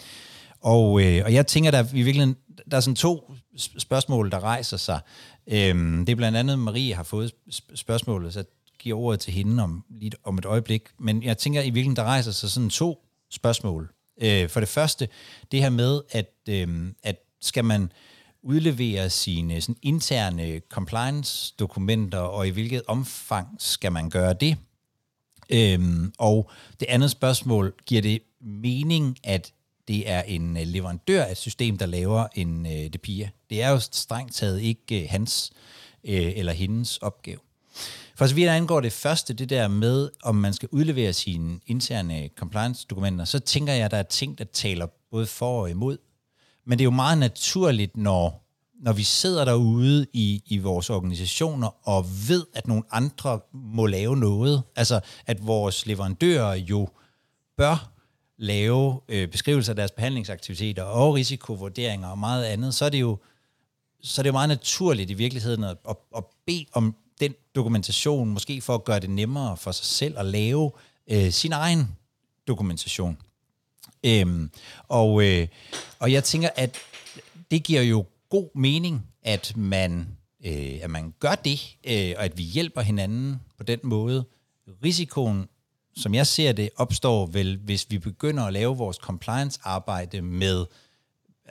og, 0.61 1.03
øh, 1.03 1.21
og 1.25 1.33
jeg 1.33 1.47
tænker, 1.47 1.71
der 1.71 1.83
i 1.93 2.01
virkeligheden, 2.01 2.35
der 2.71 2.77
er 2.77 2.81
sådan 2.81 2.95
to 2.95 3.33
spørgsmål, 3.77 4.31
der 4.31 4.39
rejser 4.43 4.77
sig. 4.77 4.99
Øhm, 5.47 6.05
det 6.05 6.11
er 6.11 6.15
blandt 6.15 6.37
andet, 6.37 6.59
Marie 6.59 6.95
har 6.95 7.03
fået 7.03 7.31
spørgsmålet, 7.75 8.33
så 8.33 8.39
jeg 8.39 8.45
giver 8.79 8.97
ordet 8.97 9.19
til 9.19 9.33
hende 9.33 9.63
om, 9.63 9.83
lige 9.89 10.11
om 10.23 10.37
et 10.37 10.45
øjeblik. 10.45 10.81
Men 10.99 11.23
jeg 11.23 11.37
tænker, 11.37 11.61
i 11.61 11.63
virkeligheden, 11.63 11.95
der 11.95 12.03
rejser 12.03 12.31
sig 12.31 12.49
sådan 12.49 12.69
to 12.69 13.05
spørgsmål. 13.31 13.91
Øh, 14.21 14.49
for 14.49 14.59
det 14.59 14.69
første, 14.69 15.07
det 15.51 15.61
her 15.61 15.69
med, 15.69 16.01
at, 16.11 16.33
øh, 16.49 16.91
at 17.03 17.15
skal 17.41 17.65
man 17.65 17.91
udlevere 18.43 19.09
sine 19.09 19.61
sådan 19.61 19.75
interne 19.81 20.61
compliance-dokumenter, 20.69 22.19
og 22.19 22.47
i 22.47 22.49
hvilket 22.49 22.81
omfang 22.87 23.47
skal 23.59 23.91
man 23.91 24.09
gøre 24.09 24.33
det? 24.33 24.57
Øhm, 25.49 26.13
og 26.17 26.49
det 26.79 26.85
andet 26.85 27.11
spørgsmål, 27.11 27.73
giver 27.85 28.01
det 28.01 28.21
mening, 28.41 29.17
at 29.23 29.53
det 29.87 30.09
er 30.09 30.21
en 30.21 30.57
øh, 30.57 30.63
leverandør 30.67 31.23
af 31.23 31.31
et 31.31 31.37
system, 31.37 31.77
der 31.77 31.85
laver 31.85 32.27
en 32.35 32.65
øh, 32.65 32.89
DPIA? 32.89 33.29
Det 33.49 33.61
er 33.63 33.69
jo 33.69 33.79
strengt 33.79 34.33
taget 34.33 34.61
ikke 34.61 35.03
øh, 35.03 35.09
hans 35.09 35.51
øh, 36.03 36.31
eller 36.35 36.53
hendes 36.53 36.97
opgave. 36.97 37.39
For 38.15 38.27
så 38.27 38.35
vidt 38.35 38.49
angår 38.49 38.79
det 38.79 38.93
første, 38.93 39.33
det 39.33 39.49
der 39.49 39.67
med, 39.67 40.09
om 40.23 40.35
man 40.35 40.53
skal 40.53 40.69
udlevere 40.71 41.13
sine 41.13 41.59
interne 41.65 42.29
compliance-dokumenter, 42.37 43.25
så 43.25 43.39
tænker 43.39 43.73
jeg, 43.73 43.85
at 43.85 43.91
der 43.91 43.97
er 43.97 44.03
ting, 44.03 44.37
der 44.37 44.43
taler 44.43 44.87
både 45.11 45.25
for 45.25 45.61
og 45.61 45.69
imod. 45.69 45.97
Men 46.65 46.77
det 46.77 46.83
er 46.83 46.85
jo 46.85 46.91
meget 46.91 47.17
naturligt, 47.17 47.97
når 47.97 48.43
når 48.79 48.93
vi 48.93 49.03
sidder 49.03 49.45
derude 49.45 50.07
i, 50.13 50.43
i 50.45 50.57
vores 50.57 50.89
organisationer 50.89 51.87
og 51.89 52.05
ved, 52.29 52.45
at 52.53 52.67
nogle 52.67 52.83
andre 52.91 53.39
må 53.53 53.85
lave 53.85 54.17
noget, 54.17 54.63
altså 54.75 54.99
at 55.25 55.47
vores 55.47 55.85
leverandører 55.85 56.53
jo 56.53 56.89
bør 57.57 57.91
lave 58.37 59.01
øh, 59.09 59.27
beskrivelser 59.27 59.71
af 59.71 59.75
deres 59.75 59.91
behandlingsaktiviteter 59.91 60.83
og 60.83 61.13
risikovurderinger 61.13 62.07
og 62.07 62.17
meget 62.17 62.45
andet, 62.45 62.73
så 62.73 62.85
er 62.85 62.89
det 62.89 63.01
jo, 63.01 63.17
så 64.01 64.21
er 64.21 64.23
det 64.23 64.27
jo 64.27 64.33
meget 64.33 64.49
naturligt 64.49 65.09
i 65.09 65.13
virkeligheden 65.13 65.63
at, 65.63 65.77
at, 65.89 65.95
at 66.17 66.23
bede 66.45 66.65
om 66.73 66.95
den 67.19 67.33
dokumentation, 67.55 68.29
måske 68.29 68.61
for 68.61 68.75
at 68.75 68.83
gøre 68.83 68.99
det 68.99 69.09
nemmere 69.09 69.57
for 69.57 69.71
sig 69.71 69.85
selv 69.85 70.19
at 70.19 70.25
lave 70.25 70.71
øh, 71.07 71.31
sin 71.31 71.51
egen 71.51 71.95
dokumentation. 72.47 73.17
Øhm, 74.03 74.51
og, 74.87 75.23
øh, 75.23 75.47
og 75.99 76.11
jeg 76.11 76.23
tænker, 76.23 76.49
at 76.55 76.77
det 77.51 77.63
giver 77.63 77.81
jo 77.81 78.05
god 78.29 78.49
mening, 78.55 79.07
at 79.23 79.57
man, 79.57 80.07
øh, 80.45 80.79
at 80.81 80.89
man 80.89 81.13
gør 81.19 81.35
det, 81.35 81.77
øh, 81.83 82.13
og 82.17 82.25
at 82.25 82.37
vi 82.37 82.43
hjælper 82.43 82.81
hinanden 82.81 83.41
på 83.57 83.63
den 83.63 83.79
måde. 83.83 84.25
Risikoen, 84.83 85.47
som 85.95 86.13
jeg 86.13 86.27
ser 86.27 86.51
det, 86.51 86.69
opstår 86.75 87.25
vel, 87.25 87.57
hvis 87.57 87.87
vi 87.89 87.97
begynder 87.97 88.43
at 88.43 88.53
lave 88.53 88.77
vores 88.77 88.97
compliance-arbejde 88.97 90.21
med 90.21 90.65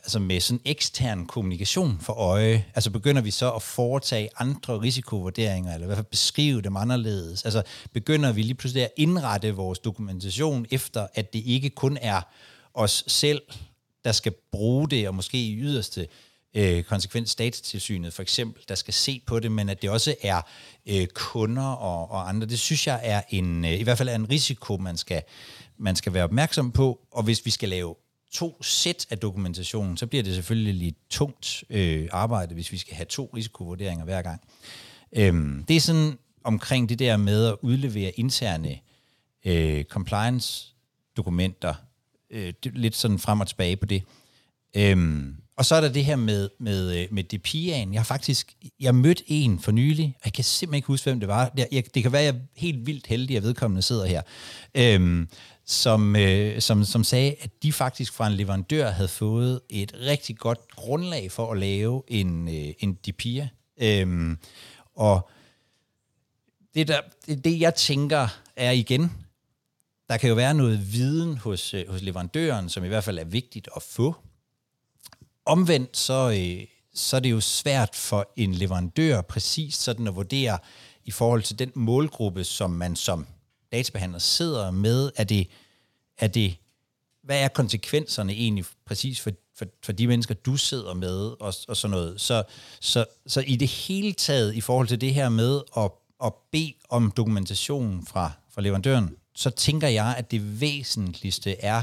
altså 0.06 0.18
med 0.18 0.40
sådan 0.40 0.60
ekstern 0.64 1.26
kommunikation 1.26 1.98
for 2.00 2.12
øje, 2.12 2.64
altså 2.74 2.90
begynder 2.90 3.22
vi 3.22 3.30
så 3.30 3.50
at 3.50 3.62
foretage 3.62 4.28
andre 4.38 4.80
risikovurderinger, 4.80 5.74
eller 5.74 5.84
i 5.84 5.86
hvert 5.86 5.96
fald 5.96 6.06
beskrive 6.06 6.62
dem 6.62 6.76
anderledes. 6.76 7.44
Altså 7.44 7.62
begynder 7.92 8.32
vi 8.32 8.42
lige 8.42 8.54
pludselig 8.54 8.82
at 8.84 8.90
indrette 8.96 9.54
vores 9.54 9.78
dokumentation 9.78 10.66
efter, 10.70 11.06
at 11.14 11.32
det 11.32 11.42
ikke 11.46 11.70
kun 11.70 11.98
er 12.00 12.20
os 12.74 13.04
selv, 13.06 13.42
der 14.04 14.12
skal 14.12 14.32
bruge 14.52 14.88
det, 14.88 15.08
og 15.08 15.14
måske 15.14 15.38
i 15.38 15.56
yderste 15.56 16.08
øh, 16.54 16.82
konsekvens 16.82 17.30
statstilsynet 17.30 18.12
for 18.12 18.22
eksempel, 18.22 18.62
der 18.68 18.74
skal 18.74 18.94
se 18.94 19.22
på 19.26 19.40
det, 19.40 19.52
men 19.52 19.68
at 19.68 19.82
det 19.82 19.90
også 19.90 20.14
er 20.22 20.40
øh, 20.86 21.06
kunder 21.06 21.68
og, 21.68 22.10
og 22.10 22.28
andre. 22.28 22.46
Det 22.46 22.58
synes 22.58 22.86
jeg 22.86 23.00
er 23.02 23.22
en, 23.30 23.64
øh, 23.64 23.80
i 23.80 23.82
hvert 23.82 23.98
fald 23.98 24.08
er 24.08 24.14
en 24.14 24.30
risiko, 24.30 24.76
man 24.76 24.96
skal, 24.96 25.22
man 25.78 25.96
skal 25.96 26.14
være 26.14 26.24
opmærksom 26.24 26.72
på, 26.72 27.00
og 27.12 27.22
hvis 27.22 27.46
vi 27.46 27.50
skal 27.50 27.68
lave 27.68 27.94
to 28.36 28.62
sæt 28.62 29.06
af 29.10 29.18
dokumentationen, 29.18 29.96
så 29.96 30.06
bliver 30.06 30.22
det 30.22 30.34
selvfølgelig 30.34 30.74
lidt 30.74 30.96
tungt 31.10 31.64
øh, 31.70 32.08
arbejde, 32.12 32.54
hvis 32.54 32.72
vi 32.72 32.76
skal 32.76 32.94
have 32.94 33.06
to 33.06 33.30
risikovurderinger 33.36 34.04
hver 34.04 34.22
gang. 34.22 34.40
Øhm, 35.12 35.64
det 35.68 35.76
er 35.76 35.80
sådan 35.80 36.18
omkring 36.44 36.88
det 36.88 36.98
der 36.98 37.16
med 37.16 37.46
at 37.46 37.56
udlevere 37.62 38.10
interne 38.10 38.78
øh, 39.44 39.84
compliance-dokumenter, 39.84 41.74
øh, 42.30 42.52
lidt 42.64 42.96
sådan 42.96 43.18
frem 43.18 43.40
og 43.40 43.46
tilbage 43.46 43.76
på 43.76 43.86
det. 43.86 44.02
Øhm, 44.76 45.36
og 45.56 45.64
så 45.64 45.74
er 45.74 45.80
der 45.80 45.88
det 45.88 46.04
her 46.04 46.16
med, 46.16 46.48
med, 46.58 47.00
øh, 47.00 47.06
med 47.10 47.34
DPIA'en. 47.34 47.92
Jeg 47.92 48.00
har 48.00 48.04
faktisk 48.04 48.56
jeg 48.80 48.94
mødt 48.94 49.22
en 49.26 49.60
for 49.60 49.72
nylig, 49.72 50.14
og 50.16 50.22
jeg 50.24 50.32
kan 50.32 50.44
simpelthen 50.44 50.78
ikke 50.78 50.86
huske, 50.86 51.10
hvem 51.10 51.20
det 51.20 51.28
var. 51.28 51.52
Jeg, 51.56 51.68
jeg, 51.72 51.84
det 51.94 52.02
kan 52.02 52.12
være, 52.12 52.22
at 52.22 52.34
jeg 52.34 52.34
er 52.34 52.46
helt 52.56 52.86
vildt 52.86 53.06
heldig, 53.06 53.36
at 53.36 53.42
vedkommende 53.42 53.82
sidder 53.82 54.06
her, 54.06 54.22
øhm, 54.74 55.28
som, 55.66 56.16
øh, 56.16 56.60
som, 56.60 56.84
som 56.84 57.04
sagde, 57.04 57.34
at 57.40 57.62
de 57.62 57.72
faktisk 57.72 58.12
fra 58.12 58.26
en 58.26 58.32
leverandør 58.32 58.90
havde 58.90 59.08
fået 59.08 59.60
et 59.70 59.92
rigtig 60.00 60.38
godt 60.38 60.58
grundlag 60.76 61.32
for 61.32 61.52
at 61.52 61.58
lave 61.58 62.02
en, 62.08 62.48
øh, 62.48 62.74
en 62.78 62.94
DPIA. 62.94 63.48
Øhm, 63.80 64.38
og 64.94 65.28
det, 66.74 66.88
der, 66.88 67.00
det, 67.26 67.44
det, 67.44 67.60
jeg 67.60 67.74
tænker, 67.74 68.28
er 68.56 68.70
igen, 68.70 69.12
der 70.08 70.16
kan 70.16 70.28
jo 70.28 70.34
være 70.34 70.54
noget 70.54 70.92
viden 70.92 71.38
hos, 71.38 71.74
øh, 71.74 71.88
hos 71.88 72.02
leverandøren, 72.02 72.68
som 72.68 72.84
i 72.84 72.88
hvert 72.88 73.04
fald 73.04 73.18
er 73.18 73.24
vigtigt 73.24 73.68
at 73.76 73.82
få, 73.82 74.16
Omvendt 75.46 75.96
så, 75.96 76.30
øh, 76.30 76.66
så 76.94 77.16
er 77.16 77.20
det 77.20 77.30
jo 77.30 77.40
svært 77.40 77.96
for 77.96 78.32
en 78.36 78.54
leverandør 78.54 79.20
præcis 79.20 79.74
sådan 79.74 80.06
at 80.06 80.16
vurdere 80.16 80.58
i 81.04 81.10
forhold 81.10 81.42
til 81.42 81.58
den 81.58 81.72
målgruppe, 81.74 82.44
som 82.44 82.70
man 82.70 82.96
som 82.96 83.26
databehandler 83.72 84.18
sidder 84.18 84.70
med. 84.70 85.10
Er 85.16 85.24
det, 85.24 85.48
er 86.18 86.26
det, 86.26 86.56
hvad 87.22 87.40
er 87.40 87.48
konsekvenserne 87.48 88.32
egentlig 88.32 88.64
præcis 88.86 89.20
for, 89.20 89.30
for, 89.58 89.66
for 89.84 89.92
de 89.92 90.06
mennesker, 90.06 90.34
du 90.34 90.56
sidder 90.56 90.94
med 90.94 91.18
og, 91.40 91.54
og 91.68 91.76
sådan 91.76 91.90
noget. 91.90 92.20
Så, 92.20 92.42
så, 92.80 93.04
så 93.26 93.40
i 93.40 93.56
det 93.56 93.68
hele 93.68 94.12
taget, 94.12 94.54
i 94.54 94.60
forhold 94.60 94.88
til 94.88 95.00
det 95.00 95.14
her 95.14 95.28
med 95.28 95.60
at, 95.76 95.90
at 96.24 96.32
bede 96.52 96.72
om 96.88 97.10
dokumentation 97.16 98.06
fra, 98.06 98.32
fra 98.50 98.62
leverandøren, 98.62 99.16
så 99.34 99.50
tænker 99.50 99.88
jeg, 99.88 100.14
at 100.18 100.30
det 100.30 100.60
væsentligste 100.60 101.60
er, 101.60 101.82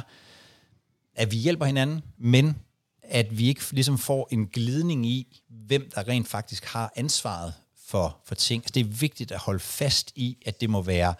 at 1.15 1.31
vi 1.31 1.37
hjælper 1.37 1.65
hinanden, 1.65 2.03
men 2.17 2.55
at 3.01 3.37
vi 3.37 3.47
ikke 3.47 3.61
ligesom 3.71 3.97
får 3.97 4.27
en 4.31 4.47
glidning 4.47 5.05
i, 5.05 5.41
hvem 5.49 5.91
der 5.95 6.07
rent 6.07 6.27
faktisk 6.27 6.65
har 6.65 6.93
ansvaret 6.95 7.53
for, 7.87 8.17
for 8.25 8.35
ting. 8.35 8.63
Altså, 8.63 8.71
det 8.73 8.79
er 8.79 8.97
vigtigt 8.99 9.31
at 9.31 9.39
holde 9.39 9.59
fast 9.59 10.11
i, 10.15 10.37
at 10.45 10.61
det 10.61 10.69
må 10.69 10.81
være 10.81 11.13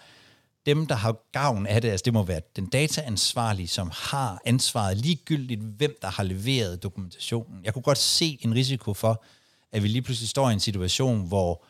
dem, 0.66 0.86
der 0.86 0.94
har 0.94 1.16
gavn 1.32 1.66
af 1.66 1.82
det, 1.82 1.88
altså 1.88 2.04
det 2.04 2.12
må 2.12 2.22
være 2.22 2.40
den 2.56 2.66
dataansvarlige, 2.66 3.68
som 3.68 3.90
har 3.94 4.40
ansvaret 4.46 4.96
ligegyldigt, 4.96 5.60
hvem 5.60 5.96
der 6.02 6.08
har 6.08 6.22
leveret 6.22 6.82
dokumentationen. 6.82 7.64
Jeg 7.64 7.72
kunne 7.74 7.82
godt 7.82 7.98
se 7.98 8.38
en 8.40 8.54
risiko 8.54 8.94
for, 8.94 9.24
at 9.72 9.82
vi 9.82 9.88
lige 9.88 10.02
pludselig 10.02 10.28
står 10.28 10.50
i 10.50 10.52
en 10.52 10.60
situation, 10.60 11.28
hvor 11.28 11.64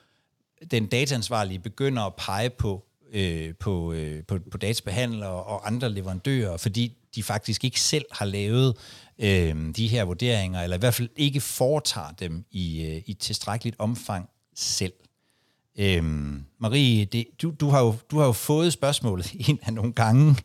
den 0.71 0.87
dataansvarlige 0.87 1.59
begynder 1.59 2.03
at 2.03 2.15
pege 2.15 2.51
på 2.51 2.85
øh, 3.15 3.55
på, 3.55 3.93
øh, 3.93 4.25
på, 4.25 4.39
på 4.51 4.59
databehandlere 4.59 5.31
og 5.31 5.67
andre 5.67 5.91
leverandører, 5.91 6.57
fordi 6.57 6.97
de 7.15 7.23
faktisk 7.23 7.65
ikke 7.65 7.81
selv 7.81 8.05
har 8.13 8.27
lavet 8.27 8.77
øh, 9.19 9.75
de 9.77 9.89
her 9.89 10.05
vurderinger, 10.05 10.63
eller 10.63 10.77
i 10.77 10.79
hvert 10.79 10.95
fald 10.95 11.09
ikke 11.17 11.41
foretager 11.41 12.11
dem 12.11 12.45
i, 12.51 12.83
øh, 12.83 13.03
i 13.07 13.15
tilstrækkeligt 13.15 13.77
omfang 13.79 14.29
selv. 14.55 14.93
Øhm, 15.79 16.45
Marie, 16.59 17.05
det, 17.05 17.27
du, 17.43 17.53
du, 17.61 17.69
har 17.69 17.81
jo, 17.85 17.95
du 18.11 18.19
har 18.19 18.27
jo 18.27 18.33
fået 18.33 18.73
spørgsmålet 18.73 19.33
en 19.49 19.59
af 19.67 19.73
nogle 19.73 19.93
gange, 19.93 20.37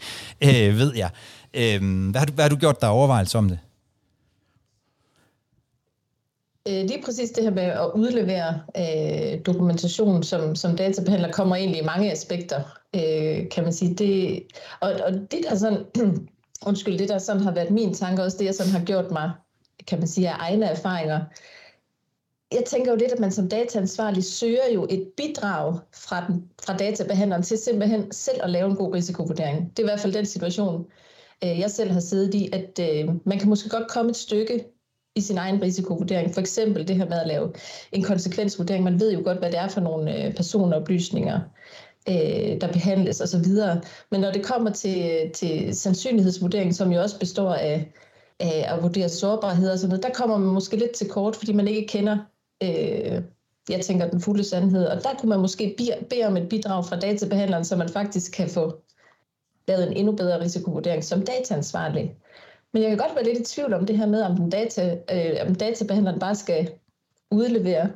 øh, 0.44 0.78
ved 0.78 0.96
jeg. 0.96 1.10
Øhm, 1.54 2.10
hvad, 2.10 2.20
har 2.20 2.26
du, 2.26 2.34
hvad 2.34 2.44
har 2.44 2.50
du 2.50 2.56
gjort 2.56 2.82
dig 2.82 2.90
overvejelser 2.90 3.40
om 3.40 3.50
det? 3.50 3.60
Øh, 6.68 6.86
lige 6.86 7.02
præcis 7.06 7.30
det 7.30 7.44
her 7.44 7.52
med 7.52 7.64
at 7.64 7.92
udlevere 7.96 8.62
øh, 8.78 9.40
dokumentation 9.46 10.24
som, 10.24 10.56
som 10.56 10.76
databehandler 10.78 11.32
kommer 11.32 11.56
egentlig 11.56 11.82
i 11.82 11.86
mange 11.86 12.12
aspekter, 12.12 12.62
øh, 12.96 13.50
kan 13.50 13.64
man 13.64 13.74
sige. 13.74 13.96
Det, 13.96 14.44
og, 14.80 14.92
og 15.06 15.14
det 15.14 15.40
der 15.50 15.56
sådan, 15.56 15.86
undskyld, 16.68 16.98
det 16.98 17.10
der 17.10 17.18
sådan 17.18 17.42
har 17.42 17.52
været 17.52 17.72
min 17.72 17.94
tanke, 17.94 18.24
også 18.24 18.38
det 18.38 18.46
jeg 18.46 18.56
sådan 18.56 18.72
har 18.72 18.86
gjort 18.86 19.12
mig, 19.12 19.32
kan 19.88 20.00
man 20.00 20.08
sige, 20.08 20.30
af 20.30 20.36
egne 20.40 20.66
erfaringer, 20.66 21.20
jeg 22.52 22.64
tænker 22.66 22.92
jo 22.92 22.98
lidt, 22.98 23.12
at 23.12 23.20
man 23.20 23.32
som 23.32 23.50
dataansvarlig 23.50 24.24
søger 24.24 24.74
jo 24.74 24.88
et 24.90 25.12
bidrag 25.18 25.80
fra, 25.94 26.28
den, 26.28 26.50
fra 26.64 26.78
databehandleren 26.78 27.44
til 27.44 27.58
simpelthen 27.58 28.12
selv 28.12 28.40
at 28.44 28.50
lave 28.50 28.70
en 28.70 28.76
god 28.76 28.94
risikovurdering. 28.94 29.70
Det 29.70 29.80
er 29.80 29.84
i 29.84 29.92
hvert 29.92 30.00
fald 30.00 30.14
den 30.14 30.26
situation, 30.26 30.86
øh, 31.44 31.60
jeg 31.60 31.72
selv 31.72 31.92
har 31.92 32.00
siddet 32.00 32.34
i, 32.34 32.50
at 32.54 32.80
øh, 32.80 33.10
man 33.26 33.40
kan 33.40 33.50
måske 33.50 33.70
godt 33.70 33.88
komme 33.88 34.10
et 34.10 34.18
stykke 34.18 34.66
i 35.16 35.22
sin 35.22 35.38
egen 35.38 35.62
risikovurdering. 35.62 36.34
For 36.34 36.42
eksempel 36.42 36.88
det 36.88 36.96
her 36.96 37.10
med 37.10 37.20
at 37.20 37.28
lave 37.28 37.54
en 37.92 38.04
konsekvensvurdering. 38.04 38.84
Man 38.84 39.00
ved 39.00 39.14
jo 39.14 39.22
godt, 39.24 39.38
hvad 39.38 39.52
det 39.52 39.60
er 39.60 39.68
for 39.68 39.82
nogle 39.82 40.26
øh, 40.26 40.36
personoplysninger, 40.36 41.40
øh, 42.10 42.62
der 42.62 42.72
behandles 42.74 43.22
osv. 43.22 43.46
Men 44.12 44.22
når 44.22 44.32
det 44.32 44.46
kommer 44.46 44.72
til, 44.72 45.32
til 45.34 45.76
sandsynlighedsvurdering, 45.76 46.76
som 46.76 46.92
jo 46.92 47.02
også 47.02 47.20
består 47.20 47.54
af, 47.54 47.92
af 48.40 48.76
at 48.76 48.84
vurdere 48.84 49.10
sårbarheder 49.10 49.72
og 49.72 49.80
sådan 49.80 49.90
noget, 49.90 50.04
der 50.04 50.14
kommer 50.14 50.38
man 50.38 50.54
måske 50.54 50.76
lidt 50.78 50.92
til 50.92 51.10
kort, 51.10 51.36
fordi 51.36 51.54
man 51.54 51.68
ikke 51.68 51.88
kender 51.88 52.18
øh, 52.64 53.24
jeg 53.70 53.82
tænker, 53.82 54.10
den 54.10 54.22
fulde 54.22 54.44
sandhed. 54.44 54.86
Og 54.86 55.04
der 55.04 55.10
kunne 55.20 55.30
man 55.30 55.40
måske 55.40 55.76
bede 56.10 56.26
om 56.28 56.38
et 56.38 56.50
bidrag 56.50 56.86
fra 56.86 57.00
databehandleren, 57.00 57.66
så 57.66 57.76
man 57.76 57.90
faktisk 57.90 58.32
kan 58.32 58.50
få 58.50 58.82
lavet 59.68 59.88
en 59.88 59.98
endnu 59.98 60.16
bedre 60.16 60.40
risikovurdering 60.40 61.04
som 61.04 61.26
dataansvarlig. 61.26 62.16
Men 62.74 62.82
jeg 62.82 62.92
kan 62.92 62.98
godt 62.98 63.16
være 63.16 63.24
lidt 63.24 63.40
i 63.40 63.56
tvivl 63.56 63.74
om 63.74 63.86
det 63.86 63.98
her 63.98 64.06
med, 64.06 64.22
om, 64.22 64.36
den 64.36 64.50
data, 64.50 65.00
øh, 65.12 65.48
om 65.48 65.56
databehandleren 65.56 66.20
bare 66.20 66.36
skal 66.36 66.72
udlevere 67.32 67.90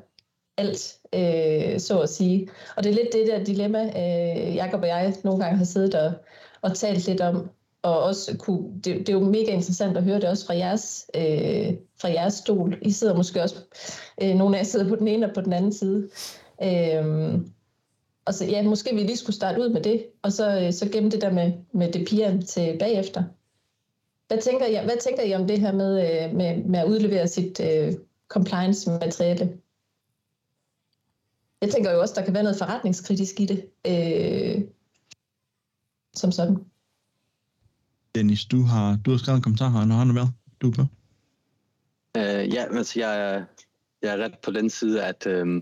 alt, 0.57 0.97
øh, 1.13 1.79
så 1.79 1.99
at 1.99 2.09
sige. 2.09 2.49
Og 2.77 2.83
det 2.83 2.89
er 2.89 2.93
lidt 2.93 3.13
det 3.13 3.27
der 3.27 3.43
dilemma, 3.43 3.85
øh, 3.85 4.55
Jacob 4.55 4.81
og 4.81 4.87
jeg 4.87 5.13
nogle 5.23 5.43
gange 5.43 5.57
har 5.57 5.65
siddet 5.65 5.95
og, 5.95 6.13
og 6.61 6.75
talt 6.75 7.07
lidt 7.07 7.21
om 7.21 7.49
og 7.83 8.03
også 8.03 8.37
kunne, 8.37 8.73
det, 8.75 8.85
det 8.85 9.09
er 9.09 9.13
jo 9.13 9.19
mega 9.19 9.51
interessant 9.51 9.97
at 9.97 10.03
høre 10.03 10.15
det 10.15 10.29
også 10.29 10.45
fra 10.45 10.55
jeres, 10.55 11.05
øh, 11.15 11.73
fra 12.01 12.09
jeres 12.09 12.33
stol. 12.33 12.77
I 12.81 12.91
sidder 12.91 13.15
måske 13.15 13.41
også, 13.41 13.55
øh, 14.21 14.35
nogle 14.35 14.57
af 14.57 14.59
jer 14.59 14.65
sidder 14.65 14.89
på 14.89 14.95
den 14.95 15.07
ene 15.07 15.25
og 15.25 15.33
på 15.33 15.41
den 15.41 15.53
anden 15.53 15.73
side. 15.73 16.09
Øh, 16.63 17.39
og 18.25 18.33
så 18.33 18.45
ja, 18.45 18.63
måske 18.63 18.95
vi 18.95 19.03
lige 19.03 19.17
skulle 19.17 19.35
starte 19.35 19.61
ud 19.61 19.69
med 19.69 19.81
det, 19.81 20.05
og 20.21 20.31
så, 20.31 20.59
øh, 20.59 20.73
så 20.73 20.89
gemme 20.89 21.09
det 21.09 21.21
der 21.21 21.31
med, 21.31 21.53
med 21.71 21.91
det 21.91 22.07
piger 22.07 22.41
til 22.41 22.77
bagefter. 22.79 23.23
Hvad 24.27 24.41
tænker, 24.41 24.65
I, 24.65 24.85
hvad 24.85 24.97
tænker 25.01 25.23
I 25.23 25.33
om 25.33 25.47
det 25.47 25.59
her 25.59 25.71
med, 25.71 26.25
øh, 26.25 26.35
med, 26.35 26.63
med 26.63 26.79
at 26.79 26.87
udlevere 26.87 27.27
sit 27.27 27.59
øh, 27.59 27.93
compliance-materiale? 28.27 29.57
Jeg 31.61 31.71
tænker 31.71 31.91
jo 31.91 32.01
også, 32.01 32.13
der 32.17 32.25
kan 32.25 32.33
være 32.33 32.43
noget 32.43 32.57
forretningskritisk 32.57 33.39
i 33.39 33.45
det, 33.45 33.65
øh, 33.87 34.61
som 36.13 36.31
sådan. 36.31 36.72
Dennis, 38.15 38.45
du 38.45 38.61
har, 38.61 38.97
du 39.05 39.11
har 39.11 39.17
skrevet 39.17 39.37
en 39.37 39.41
kommentar 39.41 39.69
her, 39.69 39.85
når 39.85 39.95
han 39.95 40.09
er 40.09 40.13
med. 40.13 40.27
Du 40.61 40.69
er 40.69 40.73
på. 40.75 40.81
Uh, 42.17 42.53
ja, 42.53 42.65
altså 42.77 42.99
jeg, 42.99 43.33
er, 43.33 43.43
jeg 44.01 44.13
er 44.13 44.23
ret 44.23 44.39
på 44.43 44.51
den 44.51 44.69
side, 44.69 45.03
at, 45.03 45.27
uh, 45.27 45.61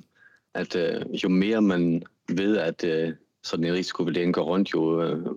at 0.53 0.75
uh, 0.75 1.23
jo 1.23 1.29
mere 1.29 1.61
man 1.61 2.03
ved, 2.29 2.57
at 2.57 2.83
uh, 2.83 3.13
sådan 3.43 3.65
en 3.65 3.73
risikovurdering 3.73 4.33
går 4.33 4.43
rundt, 4.43 4.73
jo 4.73 5.11
uh, 5.11 5.35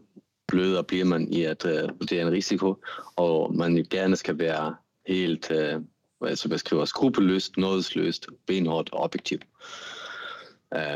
blødere 0.49 0.85
bliver 0.85 1.05
man 1.05 1.33
i 1.33 1.43
at 1.43 1.65
uh, 1.65 2.01
vurdere 2.01 2.23
en 2.23 2.33
risiko, 2.33 2.85
og 3.17 3.55
man 3.55 3.87
gerne 3.91 4.17
skal 4.17 4.39
være 4.39 4.75
helt, 5.07 5.51
uh, 5.51 5.83
hvad 6.19 6.29
altså, 6.29 6.49
jeg 6.51 6.61
skriver, 6.61 6.85
skrupelløst, 6.85 7.57
nådesløst, 7.57 8.27
benhårdt 8.47 8.93
og 8.93 9.01
objektivt. 9.01 9.47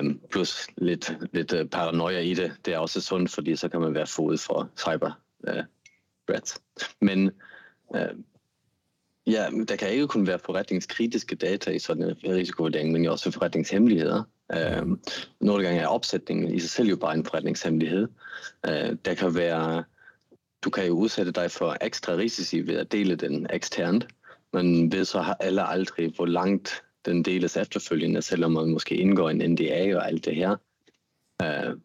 Um, 0.01 0.21
plus 0.31 0.66
lidt, 0.77 1.16
lidt 1.33 1.53
uh, 1.53 1.66
paranoia 1.66 2.21
i 2.21 2.35
det. 2.35 2.53
Det 2.64 2.75
er 2.75 2.79
også 2.79 3.01
sundt, 3.01 3.31
fordi 3.31 3.57
så 3.57 3.69
kan 3.69 3.81
man 3.81 3.95
være 3.95 4.07
fod 4.07 4.38
for 4.38 4.69
cyber 4.79 5.12
uh, 5.49 5.64
Brett. 6.29 6.59
Men 7.01 7.31
øh, 7.95 8.14
ja, 9.27 9.47
der 9.69 9.77
kan 9.77 9.91
ikke 9.91 10.07
kun 10.07 10.27
være 10.27 10.38
forretningskritiske 10.38 11.37
data 11.37 11.71
i 11.71 11.79
sådan 11.79 12.03
en 12.03 12.17
risikovurdering, 12.25 12.93
men 12.93 13.07
også 13.07 13.31
forretningshemmeligheder. 13.31 14.23
Øh, 14.53 14.87
nogle 15.41 15.64
gange 15.64 15.81
er 15.81 15.87
opsætningen 15.87 16.55
i 16.55 16.61
sig 16.61 16.71
selv 16.71 16.88
jo 16.88 16.97
bare 16.97 17.14
en 17.14 17.25
forretningshemmelighed. 17.25 18.09
Øh, 18.69 18.97
der 19.05 19.14
kan 19.14 19.35
være, 19.35 19.85
du 20.64 20.71
kan 20.71 20.87
jo 20.87 20.93
udsætte 20.93 21.33
dig 21.33 21.51
for 21.51 21.77
ekstra 21.81 22.12
risici 22.12 22.67
ved 22.67 22.77
at 22.77 22.93
dele 22.93 23.17
den 23.17 23.47
eksternt, 23.51 24.07
men 24.53 24.93
ved 24.93 25.05
så 25.05 25.21
har 25.21 25.37
alle 25.41 25.62
aldrig, 25.62 26.12
hvor 26.17 26.27
langt 26.27 26.83
den 27.05 27.25
deles 27.25 27.57
efterfølgende, 27.57 28.23
selvom 28.23 28.53
man 28.53 28.71
måske 28.71 28.97
indgår 28.97 29.31
en 29.31 29.51
NDA 29.51 29.97
og 29.97 30.07
alt 30.09 30.25
det 30.25 30.35
her. 30.35 30.57
Øh, 31.43 31.77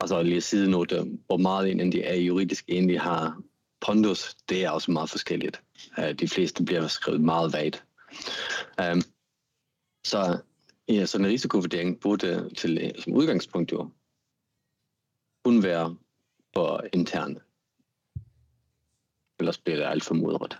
og 0.00 0.08
så 0.08 0.22
lige 0.22 0.40
sidenote, 0.40 1.04
hvor 1.26 1.36
meget 1.36 1.70
en 1.70 1.86
NDA 1.88 2.16
juridisk 2.16 2.64
egentlig 2.68 3.00
har 3.00 3.42
pondus, 3.82 4.34
det 4.48 4.64
er 4.64 4.70
også 4.70 4.90
meget 4.90 5.10
forskelligt. 5.10 5.62
Øh, 5.98 6.12
de 6.14 6.28
fleste 6.28 6.64
bliver 6.64 6.88
skrevet 6.88 7.20
meget 7.20 7.52
vagt. 7.52 7.84
Um, 8.92 9.02
så 10.04 10.38
ja, 10.88 11.06
sådan 11.06 11.24
en 11.26 11.32
risikovurdering 11.32 12.00
burde 12.00 12.50
til, 12.54 12.78
øh, 12.78 13.02
som 13.02 13.12
udgangspunkt 13.12 13.72
jo 13.72 13.90
kun 15.44 15.62
være 15.62 15.96
for 16.54 16.84
interne. 16.92 17.40
Ellers 19.38 19.58
bliver 19.58 19.76
det 19.76 19.84
alt 19.84 20.04
for 20.04 20.14
mudret. 20.14 20.58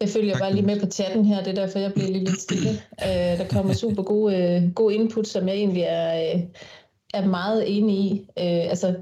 Jeg 0.00 0.08
følger 0.08 0.38
bare 0.38 0.52
lige 0.52 0.66
med 0.66 0.80
på 0.80 0.86
chatten 0.86 1.24
her, 1.24 1.42
det 1.42 1.58
er 1.58 1.64
derfor, 1.64 1.78
jeg 1.78 1.92
bliver 1.92 2.10
lidt 2.10 2.40
stille. 2.40 2.70
Øh, 3.02 3.38
der 3.38 3.48
kommer 3.50 3.74
super 3.74 4.02
gode, 4.02 4.36
øh, 4.36 4.72
gode 4.72 4.94
input, 4.94 5.28
som 5.28 5.48
jeg 5.48 5.56
egentlig 5.56 5.82
er, 5.82 6.34
øh, 6.34 6.42
er 7.14 7.26
meget 7.26 7.78
enig 7.78 7.96
i. 7.98 8.20
Øh, 8.38 8.70
altså, 8.70 8.94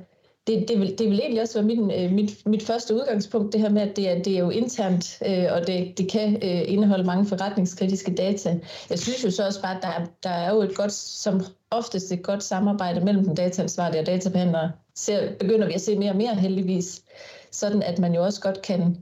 det, 0.47 0.69
det, 0.69 0.81
vil, 0.81 0.99
det 0.99 1.11
vil 1.11 1.19
egentlig 1.19 1.43
også 1.43 1.55
være 1.55 1.67
min, 1.67 1.91
øh, 1.91 2.13
mit, 2.13 2.47
mit 2.47 2.63
første 2.63 2.95
udgangspunkt, 2.95 3.53
det 3.53 3.61
her 3.61 3.69
med, 3.69 3.83
at 3.83 3.97
det 3.97 4.11
er, 4.11 4.23
det 4.23 4.35
er 4.35 4.39
jo 4.39 4.51
internt, 4.51 5.19
øh, 5.27 5.47
og 5.53 5.67
det, 5.67 5.99
det 5.99 6.11
kan 6.11 6.35
øh, 6.35 6.73
indeholde 6.73 7.05
mange 7.05 7.27
forretningskritiske 7.27 8.15
data. 8.15 8.59
Jeg 8.91 8.99
synes 8.99 9.25
jo 9.25 9.31
så 9.31 9.47
også 9.47 9.63
bare, 9.63 9.77
at 9.77 9.83
der, 9.83 10.07
der 10.23 10.31
er 10.31 10.55
jo 10.55 10.63
et 10.63 10.75
godt, 10.75 10.93
som 10.93 11.41
oftest 11.71 12.13
et 12.13 12.23
godt 12.23 12.43
samarbejde 12.43 13.01
mellem 13.01 13.25
den 13.25 13.35
dataansvarlige 13.35 14.01
og 14.01 14.07
databehandlere. 14.07 14.73
Ser, 14.95 15.33
begynder 15.41 15.67
vi 15.67 15.73
at 15.73 15.81
se 15.81 15.99
mere 15.99 16.11
og 16.11 16.17
mere 16.17 16.35
heldigvis, 16.35 17.03
sådan 17.51 17.83
at 17.83 17.99
man 17.99 18.15
jo 18.15 18.25
også 18.25 18.41
godt 18.41 18.63
kan 18.63 18.97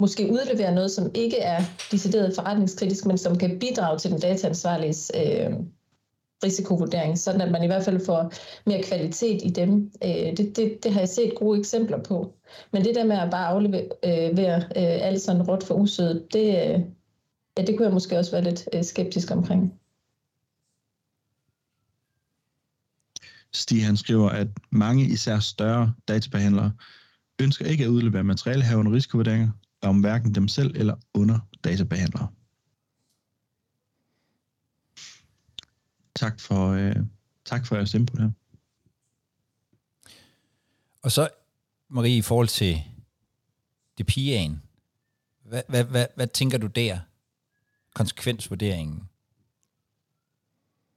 måske 0.00 0.32
udlevere 0.32 0.74
noget, 0.74 0.90
som 0.90 1.10
ikke 1.14 1.38
er 1.38 1.60
decideret 1.90 2.34
forretningskritisk, 2.34 3.06
men 3.06 3.18
som 3.18 3.38
kan 3.38 3.58
bidrage 3.58 3.98
til 3.98 4.10
den 4.10 4.20
dataansvarliges 4.20 5.12
øh, 5.14 5.52
risikovurdering, 6.44 7.18
sådan 7.18 7.40
at 7.40 7.50
man 7.50 7.62
i 7.62 7.66
hvert 7.66 7.84
fald 7.84 8.04
får 8.06 8.32
mere 8.66 8.82
kvalitet 8.82 9.40
i 9.44 9.50
dem. 9.50 9.90
Øh, 10.04 10.36
det, 10.36 10.56
det, 10.56 10.78
det 10.82 10.92
har 10.92 11.00
jeg 11.00 11.08
set 11.08 11.32
gode 11.38 11.58
eksempler 11.58 12.02
på. 12.02 12.34
Men 12.72 12.84
det 12.84 12.94
der 12.94 13.04
med 13.04 13.16
at 13.16 13.30
bare 13.30 13.46
aflevere 13.46 14.56
øh, 14.56 14.62
øh 14.76 15.06
alt 15.06 15.22
sådan 15.22 15.42
råt 15.42 15.64
for 15.64 15.74
usødet, 15.74 16.26
det, 16.32 16.46
øh, 16.46 16.80
ja, 17.58 17.62
det 17.62 17.76
kunne 17.76 17.86
jeg 17.86 17.94
måske 17.94 18.18
også 18.18 18.30
være 18.30 18.44
lidt 18.44 18.68
øh, 18.72 18.84
skeptisk 18.84 19.30
omkring. 19.30 19.72
Stig 23.54 23.86
han 23.86 23.96
skriver, 23.96 24.28
at 24.28 24.48
mange 24.70 25.04
især 25.04 25.38
større 25.38 25.94
databehandlere 26.08 26.72
ønsker 27.40 27.66
ikke 27.66 27.84
at 27.84 27.88
udlevere 27.88 28.24
materialehavende 28.24 28.92
risikovurderinger, 28.92 29.48
om 29.82 30.00
hverken 30.00 30.34
dem 30.34 30.48
selv 30.48 30.76
eller 30.76 30.94
under 31.14 31.38
databehandlere. 31.64 32.28
Tak 36.14 36.40
for, 36.40 36.68
øh, 36.68 36.96
tak 37.44 37.66
for 37.66 37.76
jeres 37.76 37.94
input 37.94 38.20
her. 38.20 38.30
Og 41.02 41.12
så, 41.12 41.28
Marie, 41.88 42.16
i 42.16 42.22
forhold 42.22 42.48
til 42.48 42.82
DPI'en, 44.00 44.52
hvad, 45.44 45.62
hvad, 45.68 45.84
hvad, 45.84 46.06
hvad 46.14 46.26
tænker 46.26 46.58
du 46.58 46.66
der? 46.66 46.98
Konsekvensvurderingen? 47.94 49.08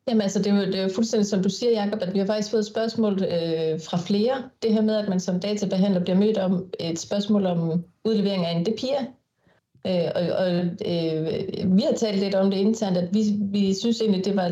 Jamen 0.07 0.21
altså, 0.21 0.39
det 0.39 0.47
er, 0.47 0.55
jo, 0.55 0.65
det 0.65 0.75
er 0.75 0.83
jo 0.83 0.89
fuldstændig 0.95 1.27
som 1.27 1.43
du 1.43 1.49
siger, 1.49 1.83
Jacob, 1.83 2.01
at 2.01 2.13
vi 2.13 2.19
har 2.19 2.25
faktisk 2.25 2.51
fået 2.51 2.65
spørgsmål 2.65 3.13
øh, 3.13 3.81
fra 3.81 3.97
flere. 3.97 4.49
Det 4.61 4.73
her 4.73 4.81
med, 4.81 4.95
at 4.95 5.09
man 5.09 5.19
som 5.19 5.39
databehandler 5.39 6.03
bliver 6.03 6.19
mødt 6.19 6.37
om 6.37 6.71
et 6.79 6.99
spørgsmål 6.99 7.45
om 7.45 7.85
udlevering 8.05 8.45
af 8.45 8.51
en 8.55 8.65
DPIA. 8.65 9.01
Øh, 9.87 10.11
og 10.15 10.21
og 10.37 10.55
øh, 10.91 11.77
vi 11.77 11.81
har 11.81 11.93
talt 11.97 12.19
lidt 12.19 12.35
om 12.35 12.51
det 12.51 12.57
internt, 12.57 12.97
at 12.97 13.13
vi, 13.13 13.21
vi 13.39 13.73
synes 13.73 14.01
egentlig, 14.01 14.25
det 14.25 14.35
var 14.35 14.47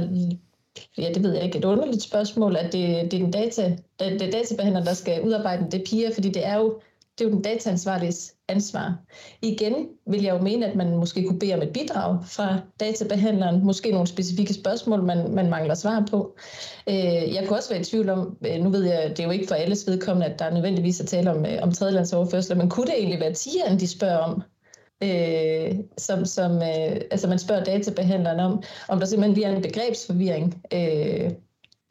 ja, 0.98 1.10
det 1.14 1.24
ved 1.24 1.34
jeg 1.34 1.44
ikke, 1.44 1.58
et 1.58 1.66
underligt 1.66 2.04
spørgsmål, 2.04 2.56
at 2.56 2.74
det, 2.74 3.12
det 3.12 3.20
er 3.20 3.24
den 3.24 3.32
data, 3.32 3.78
det, 4.00 4.20
det 4.20 4.34
databehandler, 4.34 4.84
der 4.84 4.94
skal 4.94 5.22
udarbejde 5.22 5.78
en 5.78 5.84
PIA, 5.84 6.10
fordi 6.14 6.30
det 6.30 6.46
er 6.48 6.56
jo 6.56 6.80
det 7.18 7.26
er 7.26 7.30
jo 7.30 7.36
den 7.36 7.42
dataansvarliges 7.42 8.34
ansvar. 8.48 8.96
Igen 9.42 9.88
vil 10.08 10.24
jeg 10.24 10.34
jo 10.34 10.42
mene, 10.42 10.66
at 10.66 10.76
man 10.76 10.98
måske 10.98 11.24
kunne 11.24 11.40
bede 11.40 11.54
om 11.54 11.62
et 11.62 11.74
bidrag 11.74 12.20
fra 12.26 12.60
databehandleren, 12.80 13.66
måske 13.66 13.92
nogle 13.92 14.08
specifikke 14.08 14.54
spørgsmål, 14.54 15.04
man, 15.04 15.32
man 15.32 15.50
mangler 15.50 15.76
svar 15.76 16.08
på. 16.10 16.38
Øh, 16.90 17.34
jeg 17.34 17.44
kunne 17.48 17.58
også 17.58 17.70
være 17.70 17.82
i 17.82 17.84
tvivl 17.84 18.10
om, 18.10 18.38
øh, 18.46 18.60
nu 18.62 18.70
ved 18.70 18.84
jeg, 18.84 19.10
det 19.10 19.20
er 19.20 19.24
jo 19.24 19.32
ikke 19.32 19.48
for 19.48 19.56
alles 19.56 19.88
vedkommende, 19.88 20.28
at 20.28 20.40
der 20.40 20.46
er 20.46 20.54
nødvendigvis 20.54 21.02
at 21.02 21.08
tale 21.08 21.32
om, 21.32 21.46
øh, 21.46 21.60
om 21.62 21.72
tredjelandsoverførsler, 21.72 22.56
men 22.56 22.70
kunne 22.70 22.86
det 22.88 22.98
egentlig 22.98 23.20
være 23.20 23.34
tieren, 23.34 23.80
de 23.80 23.88
spørger 23.88 24.18
om? 24.18 24.44
øh, 25.04 25.76
som, 25.98 26.26
som 26.26 26.52
øh, 26.52 27.02
altså 27.12 27.28
man 27.28 27.40
spørger 27.40 27.64
databehandleren 27.64 28.40
om, 28.40 28.64
om 28.90 29.00
der 29.00 29.06
simpelthen 29.06 29.34
bliver 29.34 29.50
en 29.50 29.62
begrebsforvirring 29.62 30.62
øh, 30.74 31.32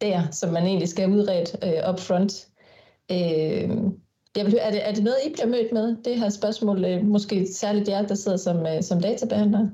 der, 0.00 0.30
som 0.30 0.52
man 0.52 0.66
egentlig 0.66 0.88
skal 0.88 1.08
udrede 1.08 1.22
udredt 1.22 1.56
øh, 1.64 1.90
upfront. 1.92 2.48
Øh, 3.12 3.70
jeg 4.36 4.46
vil, 4.46 4.58
er, 4.60 4.70
det, 4.70 4.88
er 4.88 4.94
det 4.94 5.04
noget, 5.04 5.18
I 5.26 5.32
bliver 5.32 5.46
mødt 5.46 5.72
med, 5.72 5.96
det 6.04 6.18
her 6.18 6.28
spørgsmål? 6.28 6.84
Øh, 6.84 7.04
måske 7.04 7.48
særligt 7.52 7.88
jer, 7.88 8.06
der 8.06 8.14
sidder 8.14 8.36
som, 8.36 8.66
øh, 8.66 8.82
som 8.82 9.00
databehandler? 9.00 9.68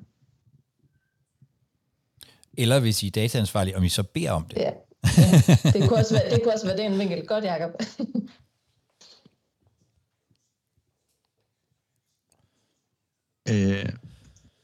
Eller 2.59 2.81
hvis 2.81 3.03
I 3.03 3.07
er 3.07 3.11
dataansvarlige, 3.11 3.77
om 3.77 3.85
I 3.85 3.88
så 3.88 4.03
beder 4.03 4.31
om 4.31 4.44
det. 4.44 4.57
Ja, 4.57 4.62
ja. 4.62 4.73
Det, 5.73 5.88
kunne 5.88 5.99
også 5.99 6.14
være, 6.14 6.31
det 6.31 6.42
kunne 6.42 6.55
også 6.55 6.66
være 6.66 6.77
den 6.77 6.99
vinkel. 6.99 7.27
Godt, 7.27 7.44
Jacob. 7.44 7.71
øh, 13.51 13.88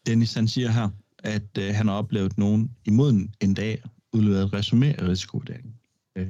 Dennis 0.07 0.35
han 0.35 0.49
siger 0.49 0.71
her, 0.71 0.89
at 1.19 1.59
øh, 1.59 1.75
han 1.75 1.89
har 1.89 1.95
oplevet 1.95 2.39
nogen 2.39 2.71
imod 2.85 3.29
en 3.41 3.55
dag 3.55 3.83
udleveret 4.13 4.55
resumé 4.55 5.03
af 5.03 5.09
risikovurderingen. 5.09 5.75
Øh, 6.17 6.29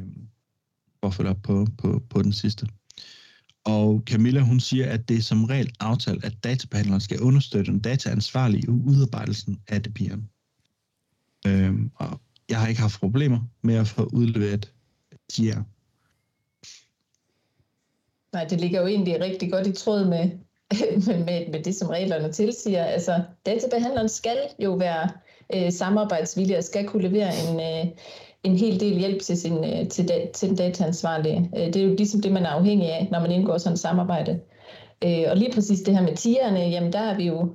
for 1.00 1.08
at 1.08 1.14
følge 1.14 1.30
op 1.30 1.42
på, 1.42 1.66
på, 1.78 2.02
på 2.10 2.22
den 2.22 2.32
sidste. 2.32 2.66
Og 3.64 4.02
Camilla, 4.06 4.40
hun 4.40 4.60
siger, 4.60 4.92
at 4.92 5.08
det 5.08 5.16
er 5.16 5.22
som 5.22 5.44
regel 5.44 5.72
aftalt, 5.80 6.24
at 6.24 6.44
databehandleren 6.44 7.00
skal 7.00 7.20
understøtte 7.20 7.72
den 7.72 7.80
dataansvarlige 7.80 8.62
i 8.62 8.68
udarbejdelsen 8.68 9.60
af 9.68 9.80
DPI'en. 9.88 10.20
Øhm, 11.46 11.90
og 11.94 12.20
jeg 12.48 12.60
har 12.60 12.68
ikke 12.68 12.80
haft 12.80 13.00
problemer 13.00 13.40
med 13.62 13.74
at 13.74 13.88
få 13.88 14.04
udleveret 14.12 14.72
TIA. 15.30 15.62
Nej, 18.32 18.44
det 18.44 18.60
ligger 18.60 18.80
jo 18.80 18.86
egentlig 18.86 19.20
rigtig 19.20 19.52
godt 19.52 19.66
i 19.66 19.72
tråd 19.72 20.04
med, 20.04 20.30
med, 21.06 21.24
med, 21.24 21.52
med 21.52 21.62
det, 21.62 21.74
som 21.74 21.88
reglerne 21.88 22.32
tilsiger. 22.32 22.84
Altså, 22.84 23.24
databehandleren 23.46 24.08
skal 24.08 24.38
jo 24.58 24.72
være 24.74 25.10
øh, 25.54 25.72
samarbejdsvillig 25.72 26.58
og 26.58 26.64
skal 26.64 26.88
kunne 26.88 27.08
levere 27.08 27.32
en, 27.48 27.60
øh, 27.60 27.92
en 28.44 28.56
hel 28.56 28.80
del 28.80 28.98
hjælp 28.98 29.22
til, 29.22 29.36
sin, 29.36 29.64
øh, 29.64 29.88
til, 29.88 30.08
da, 30.08 30.26
til 30.34 30.48
den 30.48 30.56
dataansvarlige. 30.56 31.50
Øh, 31.56 31.66
det 31.66 31.76
er 31.76 31.84
jo 31.84 31.94
ligesom 31.94 32.20
det, 32.20 32.32
man 32.32 32.44
er 32.44 32.50
afhængig 32.50 32.92
af, 32.92 33.08
når 33.10 33.20
man 33.20 33.30
indgår 33.30 33.58
sådan 33.58 33.72
et 33.72 33.78
samarbejde. 33.80 34.40
Øh, 35.04 35.24
og 35.30 35.36
lige 35.36 35.52
præcis 35.52 35.80
det 35.80 35.96
her 35.96 36.02
med 36.02 36.16
tierne, 36.16 36.60
jamen 36.60 36.92
der 36.92 37.00
er 37.00 37.16
vi 37.16 37.24
jo 37.24 37.48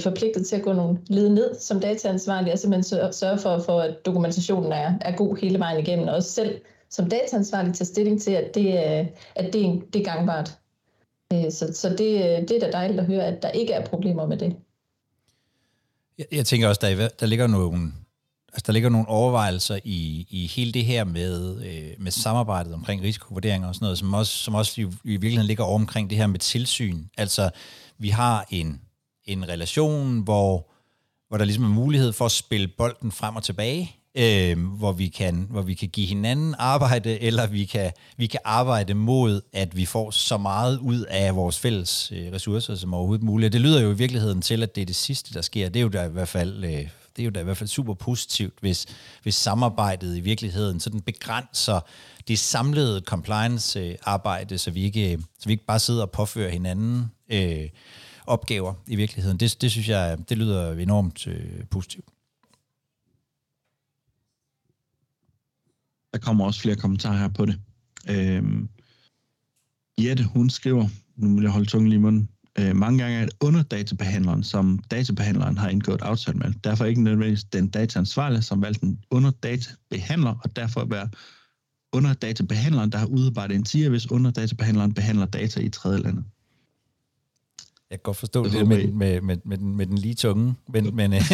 forpligtet 0.00 0.46
til 0.46 0.56
at 0.56 0.62
gå 0.62 0.72
nogle 0.72 0.98
led 1.06 1.28
ned 1.28 1.54
som 1.60 1.80
dataansvarlige, 1.80 2.52
og 2.52 2.58
simpelthen 2.58 3.12
sørge 3.12 3.38
for, 3.38 3.58
for, 3.58 3.80
at 3.80 4.06
dokumentationen 4.06 4.72
er, 4.72 4.92
er 5.00 5.16
god 5.16 5.36
hele 5.36 5.58
vejen 5.58 5.80
igennem, 5.80 6.08
og 6.08 6.14
også 6.14 6.30
selv 6.30 6.60
som 6.90 7.08
dataansvarlig 7.08 7.74
tage 7.74 7.86
stilling 7.86 8.20
til, 8.20 8.30
at 8.30 8.54
det, 8.54 8.72
at 9.34 9.52
det, 9.52 9.66
er, 9.66 9.76
det 9.92 10.00
er 10.00 10.04
gangbart. 10.04 10.58
Så, 11.50 11.70
så 11.74 11.88
det, 11.88 11.98
det 12.48 12.50
er 12.50 12.60
da 12.60 12.70
dejligt 12.70 13.00
at 13.00 13.06
høre, 13.06 13.24
at 13.24 13.42
der 13.42 13.50
ikke 13.50 13.72
er 13.72 13.86
problemer 13.86 14.26
med 14.26 14.36
det. 14.36 14.56
Jeg, 16.18 16.26
jeg 16.32 16.46
tænker 16.46 16.68
også, 16.68 16.80
der, 16.86 17.08
der 17.08 17.26
ligger 17.26 17.46
nogle, 17.46 17.92
altså, 18.58 18.66
der 18.66 18.72
ligger 18.72 18.88
nogle 18.88 19.08
overvejelser 19.08 19.78
i, 19.84 20.26
i 20.30 20.46
hele 20.46 20.72
det 20.72 20.84
her 20.84 21.04
med, 21.04 21.64
øh, 21.64 21.90
med 21.98 22.12
samarbejdet 22.12 22.74
omkring 22.74 23.02
risikovurderinger 23.02 23.68
og 23.68 23.74
sådan 23.74 23.84
noget, 23.84 23.98
som 23.98 24.14
også, 24.14 24.32
som 24.32 24.54
også 24.54 24.80
i, 24.80 24.84
i 24.84 25.10
virkeligheden 25.10 25.46
ligger 25.46 25.64
over 25.64 25.74
omkring 25.74 26.10
det 26.10 26.18
her 26.18 26.26
med 26.26 26.38
tilsyn. 26.38 27.04
Altså, 27.18 27.50
vi 27.98 28.08
har 28.08 28.46
en, 28.50 28.80
en 29.24 29.48
relation, 29.48 30.20
hvor, 30.20 30.70
hvor 31.28 31.38
der 31.38 31.44
ligesom 31.44 31.64
er 31.64 31.68
mulighed 31.68 32.12
for 32.12 32.24
at 32.24 32.32
spille 32.32 32.68
bolden 32.68 33.12
frem 33.12 33.36
og 33.36 33.42
tilbage, 33.42 33.96
øh, 34.14 34.68
hvor, 34.78 34.92
vi 34.92 35.08
kan, 35.08 35.46
hvor 35.50 35.62
vi 35.62 35.74
kan 35.74 35.88
give 35.88 36.06
hinanden 36.06 36.54
arbejde, 36.58 37.20
eller 37.20 37.46
vi 37.46 37.64
kan, 37.64 37.92
vi 38.16 38.26
kan 38.26 38.40
arbejde 38.44 38.94
mod, 38.94 39.40
at 39.52 39.76
vi 39.76 39.86
får 39.86 40.10
så 40.10 40.38
meget 40.38 40.78
ud 40.78 41.04
af 41.08 41.36
vores 41.36 41.58
fælles 41.58 42.12
øh, 42.14 42.32
ressourcer 42.32 42.74
som 42.74 42.94
overhovedet 42.94 43.24
muligt. 43.24 43.52
Det 43.52 43.60
lyder 43.60 43.80
jo 43.80 43.90
i 43.90 43.96
virkeligheden 43.96 44.42
til, 44.42 44.62
at 44.62 44.74
det 44.74 44.82
er 44.82 44.86
det 44.86 44.96
sidste, 44.96 45.34
der 45.34 45.42
sker. 45.42 45.68
Det 45.68 45.80
er 45.80 45.82
jo 45.82 45.88
der 45.88 46.04
i 46.04 46.12
hvert 46.12 46.28
fald... 46.28 46.64
Øh, 46.64 46.88
det 47.18 47.22
er 47.22 47.26
jo 47.26 47.30
da 47.30 47.40
i 47.40 47.44
hvert 47.44 47.56
fald 47.56 47.68
super 47.68 47.94
positivt, 47.94 48.54
hvis, 48.60 48.86
hvis 49.22 49.34
samarbejdet 49.34 50.16
i 50.16 50.20
virkeligheden 50.20 50.80
sådan 50.80 51.00
begrænser 51.00 51.80
det 52.28 52.38
samlede 52.38 53.00
compliance-arbejde, 53.00 54.58
så 54.58 54.70
vi 54.70 54.82
ikke, 54.82 55.18
så 55.38 55.46
vi 55.46 55.52
ikke 55.52 55.66
bare 55.66 55.78
sidder 55.78 56.02
og 56.02 56.10
påfører 56.10 56.50
hinanden 56.50 57.06
øh, 57.32 57.68
opgaver 58.26 58.74
i 58.86 58.96
virkeligheden. 58.96 59.40
Det, 59.40 59.56
det 59.60 59.70
synes 59.70 59.88
jeg, 59.88 60.18
det 60.28 60.38
lyder 60.38 60.72
enormt 60.72 61.26
øh, 61.26 61.64
positivt. 61.70 62.06
Der 66.12 66.18
kommer 66.18 66.44
også 66.44 66.60
flere 66.60 66.76
kommentarer 66.76 67.18
her 67.18 67.28
på 67.28 67.46
det. 67.46 67.60
Øhm, 68.10 68.68
Jette, 70.00 70.24
hun 70.24 70.50
skriver, 70.50 70.88
nu 71.16 71.34
vil 71.34 71.42
jeg 71.42 71.52
holde 71.52 71.66
tungen 71.66 71.88
lige 71.88 71.98
i 71.98 72.02
munden, 72.02 72.28
øh, 72.58 72.76
mange 72.76 72.98
gange 72.98 73.18
er 73.18 73.24
det 73.24 73.34
under 73.40 73.62
databehandleren, 73.62 74.44
som 74.44 74.78
databehandleren 74.90 75.58
har 75.58 75.68
indgået 75.68 76.02
aftale 76.02 76.38
med. 76.38 76.52
Derfor 76.64 76.84
ikke 76.84 77.02
nødvendigvis 77.02 77.44
den 77.44 77.68
dataansvarlige, 77.68 78.42
som 78.42 78.62
valgte 78.62 78.80
den 78.80 78.98
under 79.10 79.30
databehandler, 79.30 80.34
og 80.44 80.56
derfor 80.56 80.84
være 80.84 81.08
under 81.92 82.12
databehandleren, 82.12 82.92
der 82.92 82.98
har 82.98 83.06
udarbejdet 83.06 83.54
en 83.54 83.64
tier, 83.64 83.88
hvis 83.88 84.10
under 84.10 84.30
databehandleren 84.30 84.94
behandler 84.94 85.26
data 85.26 85.60
i 85.60 85.68
tredje 85.68 85.98
landet. 85.98 86.24
Jeg 87.90 87.98
kan 87.98 88.02
godt 88.02 88.16
forstå 88.16 88.44
det, 88.44 88.52
det 88.52 88.68
med, 88.68 88.92
med, 88.92 89.20
med, 89.20 89.36
med, 89.44 89.58
den, 89.58 89.76
med 89.76 89.86
den 89.86 89.98
lige 89.98 90.14
tunge, 90.14 90.54
men, 90.68 90.96
men 90.96 91.12
øh, 91.12 91.20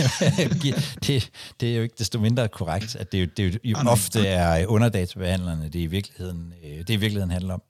det, 1.06 1.30
det 1.60 1.72
er 1.72 1.76
jo 1.76 1.82
ikke 1.82 1.94
desto 1.98 2.20
mindre 2.20 2.48
korrekt, 2.48 2.96
at 2.96 3.12
det, 3.12 3.20
jo, 3.20 3.26
det 3.37 3.58
jo 3.64 3.76
ofte 3.87 4.26
er 4.26 4.66
underdatabehandlerne, 4.66 5.64
det 5.64 5.78
i 5.78 5.87
virkeligheden, 5.87 6.52
øh, 6.64 6.78
det 6.78 6.90
i 6.90 6.96
virkeligheden 6.96 7.30
handler 7.30 7.54
om. 7.54 7.62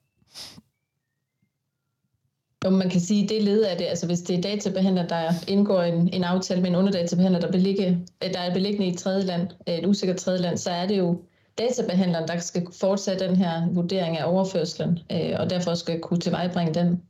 Jo, 2.65 2.69
man 2.69 2.89
kan 2.89 3.01
sige, 3.01 3.23
at 3.23 3.29
det 3.29 3.43
led 3.43 3.63
af 3.63 3.77
det, 3.77 3.85
altså 3.85 4.05
hvis 4.05 4.21
det 4.21 4.37
er 4.37 4.41
databehandler, 4.41 5.07
der 5.07 5.31
indgår 5.47 5.81
en, 5.81 6.13
en 6.13 6.23
aftale 6.23 6.61
med 6.61 6.69
en 6.69 6.75
underdatabehandler, 6.75 7.39
der, 7.39 7.51
beligge, 7.51 8.07
øh, 8.23 8.33
der 8.33 8.39
er 8.39 8.53
beliggende 8.53 8.87
i 8.87 8.89
et 8.89 8.97
tredje 8.97 9.25
land, 9.25 9.47
et 9.67 9.85
usikkert 9.85 10.17
tredje 10.17 10.41
land, 10.41 10.57
så 10.57 10.71
er 10.71 10.87
det 10.87 10.97
jo 10.97 11.21
databehandleren, 11.57 12.27
der 12.27 12.39
skal 12.39 12.67
fortsætte 12.73 13.27
den 13.27 13.35
her 13.35 13.67
vurdering 13.71 14.17
af 14.17 14.31
overførslen, 14.33 14.99
øh, 15.11 15.33
og 15.39 15.49
derfor 15.49 15.75
skal 15.75 15.99
kunne 15.99 16.19
tilvejebringe 16.19 16.73
den. 16.73 17.01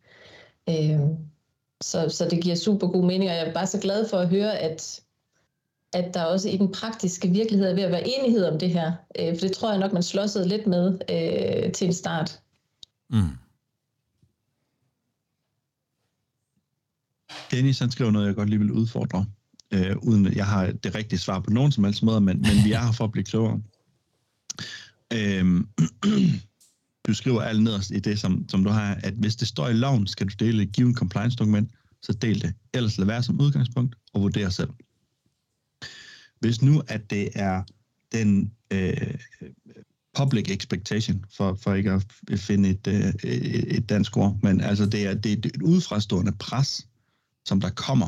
Øh, 0.69 0.99
så, 1.81 2.09
så 2.09 2.27
det 2.29 2.43
giver 2.43 2.55
super 2.55 2.87
god 2.87 3.05
mening, 3.05 3.29
og 3.29 3.35
jeg 3.35 3.47
er 3.47 3.53
bare 3.53 3.67
så 3.67 3.79
glad 3.79 4.09
for 4.09 4.17
at 4.17 4.29
høre, 4.29 4.57
at, 4.57 5.01
at 5.93 6.13
der 6.13 6.23
også 6.23 6.49
i 6.49 6.57
den 6.57 6.71
praktiske 6.71 7.27
virkelighed 7.27 7.69
er 7.69 7.75
ved 7.75 7.83
at 7.83 7.91
være 7.91 8.07
enighed 8.07 8.45
om 8.45 8.59
det 8.59 8.69
her. 8.69 8.91
Øh, 9.19 9.37
for 9.37 9.47
det 9.47 9.51
tror 9.51 9.69
jeg 9.69 9.79
nok, 9.79 9.93
man 9.93 10.03
slåsede 10.03 10.47
lidt 10.47 10.67
med 10.67 10.99
øh, 11.09 11.71
til 11.71 11.87
en 11.87 11.93
start. 11.93 12.39
Mm. 13.09 13.29
Dennis 17.55 17.79
han 17.79 17.91
skriver 17.91 18.11
noget, 18.11 18.27
jeg 18.27 18.35
godt 18.35 18.49
lige 18.49 18.59
vil 18.59 18.71
udfordre, 18.71 19.25
øh, 19.71 19.97
uden 19.97 20.33
jeg 20.35 20.45
har 20.45 20.71
det 20.71 20.95
rigtige 20.95 21.19
svar 21.19 21.39
på 21.39 21.49
nogen 21.49 21.71
som 21.71 21.83
helst 21.83 22.03
måde, 22.03 22.21
men, 22.21 22.41
men 22.41 22.63
vi 22.65 22.71
er 22.71 22.85
her 22.85 22.91
for 22.91 23.03
at 23.03 23.11
blive 23.11 23.23
klogere. 23.23 23.61
Øh, 25.13 25.63
du 27.07 27.13
skriver 27.13 27.41
alt 27.41 27.63
nederst 27.63 27.91
i 27.91 27.99
det, 27.99 28.19
som, 28.19 28.49
som 28.49 28.63
du 28.63 28.69
har, 28.69 28.99
at 29.03 29.13
hvis 29.13 29.35
det 29.35 29.47
står 29.47 29.67
i 29.67 29.73
loven, 29.73 30.07
skal 30.07 30.27
du 30.27 30.45
dele 30.45 30.63
et 30.63 30.71
given 30.71 30.95
compliance-dokument, 30.95 31.71
så 32.01 32.13
del 32.13 32.41
det. 32.41 32.53
Ellers 32.73 32.97
lad 32.97 33.07
være 33.07 33.23
som 33.23 33.41
udgangspunkt 33.41 33.95
og 34.13 34.21
vurdere 34.21 34.51
selv. 34.51 34.69
Hvis 36.39 36.61
nu, 36.61 36.83
at 36.87 37.09
det 37.09 37.29
er 37.35 37.63
den 38.11 38.51
øh, 38.71 39.15
public 40.17 40.49
expectation, 40.49 41.25
for, 41.37 41.57
for 41.61 41.73
ikke 41.73 41.91
at 41.91 42.39
finde 42.39 42.69
et, 42.69 42.87
øh, 42.87 43.31
et 43.77 43.89
dansk 43.89 44.17
ord, 44.17 44.39
men 44.43 44.61
altså 44.61 44.85
det 44.85 45.05
er, 45.05 45.13
det 45.13 45.31
er 45.31 45.37
et 45.37 45.61
udefrastående 45.61 46.31
pres, 46.31 46.87
som 47.45 47.61
der 47.61 47.69
kommer, 47.69 48.07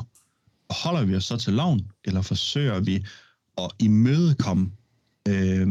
Og 0.70 0.76
holder 0.76 1.06
vi 1.06 1.16
os 1.16 1.26
så 1.26 1.38
til 1.38 1.54
loven, 1.54 1.92
eller 2.06 2.22
forsøger 2.22 2.80
vi 2.80 3.06
at 3.58 3.72
imødekomme 3.80 4.72
øh, 5.28 5.68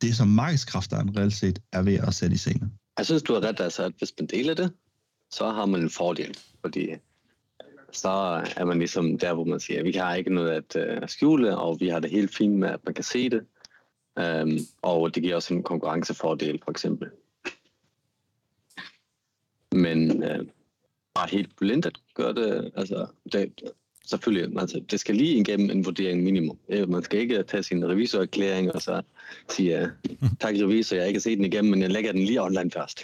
det, 0.00 0.16
som 0.16 0.28
markedskræfterne 0.28 1.12
reelt 1.16 1.32
set 1.32 1.58
er 1.72 1.82
ved 1.82 1.94
at 1.94 2.14
sætte 2.14 2.34
i 2.34 2.38
scene? 2.38 2.70
Jeg 2.98 3.06
synes, 3.06 3.22
du 3.22 3.34
har 3.34 3.40
ret, 3.40 3.60
altså, 3.60 3.82
at 3.82 3.92
hvis 3.98 4.12
man 4.20 4.26
deler 4.26 4.54
det, 4.54 4.72
så 5.30 5.50
har 5.50 5.66
man 5.66 5.80
en 5.80 5.90
fordel, 5.90 6.38
fordi 6.60 6.88
så 7.92 8.08
er 8.56 8.64
man 8.64 8.78
ligesom 8.78 9.18
der, 9.18 9.34
hvor 9.34 9.44
man 9.44 9.60
siger, 9.60 9.78
at 9.78 9.84
vi 9.84 9.92
har 9.92 10.14
ikke 10.14 10.34
noget 10.34 10.76
øh, 10.76 10.98
at 11.02 11.10
skjule, 11.10 11.58
og 11.58 11.80
vi 11.80 11.88
har 11.88 12.00
det 12.00 12.10
helt 12.10 12.34
fint 12.34 12.58
med, 12.58 12.68
at 12.68 12.80
man 12.84 12.94
kan 12.94 13.04
se 13.04 13.30
det. 13.30 13.46
Um, 14.16 14.58
og 14.82 15.14
det 15.14 15.22
giver 15.22 15.34
også 15.34 15.54
en 15.54 15.62
konkurrencefordel, 15.62 16.60
for 16.64 16.70
eksempel. 16.70 17.10
Men 19.72 20.22
øh, 20.22 20.46
bare 21.14 21.28
helt 21.30 21.56
blindt 21.56 21.86
at 21.86 21.98
gøre 22.14 22.34
det, 22.34 22.72
altså 22.76 23.06
det, 23.32 23.52
selvfølgelig, 24.06 24.60
altså, 24.60 24.80
det 24.90 25.00
skal 25.00 25.14
lige 25.14 25.40
igennem 25.40 25.70
en 25.70 25.84
vurdering 25.84 26.22
minimum. 26.22 26.58
Man 26.88 27.02
skal 27.02 27.20
ikke 27.20 27.42
tage 27.42 27.62
sin 27.62 27.88
revisorerklæring 27.88 28.72
og 28.72 28.82
så 28.82 29.02
sige, 29.50 29.90
tak 30.40 30.54
revisor, 30.54 30.96
jeg 30.96 31.02
har 31.02 31.08
ikke 31.08 31.20
set 31.20 31.38
den 31.38 31.44
igennem, 31.44 31.70
men 31.70 31.82
jeg 31.82 31.90
lægger 31.90 32.12
den 32.12 32.20
lige 32.20 32.42
online 32.42 32.70
først. 32.70 33.00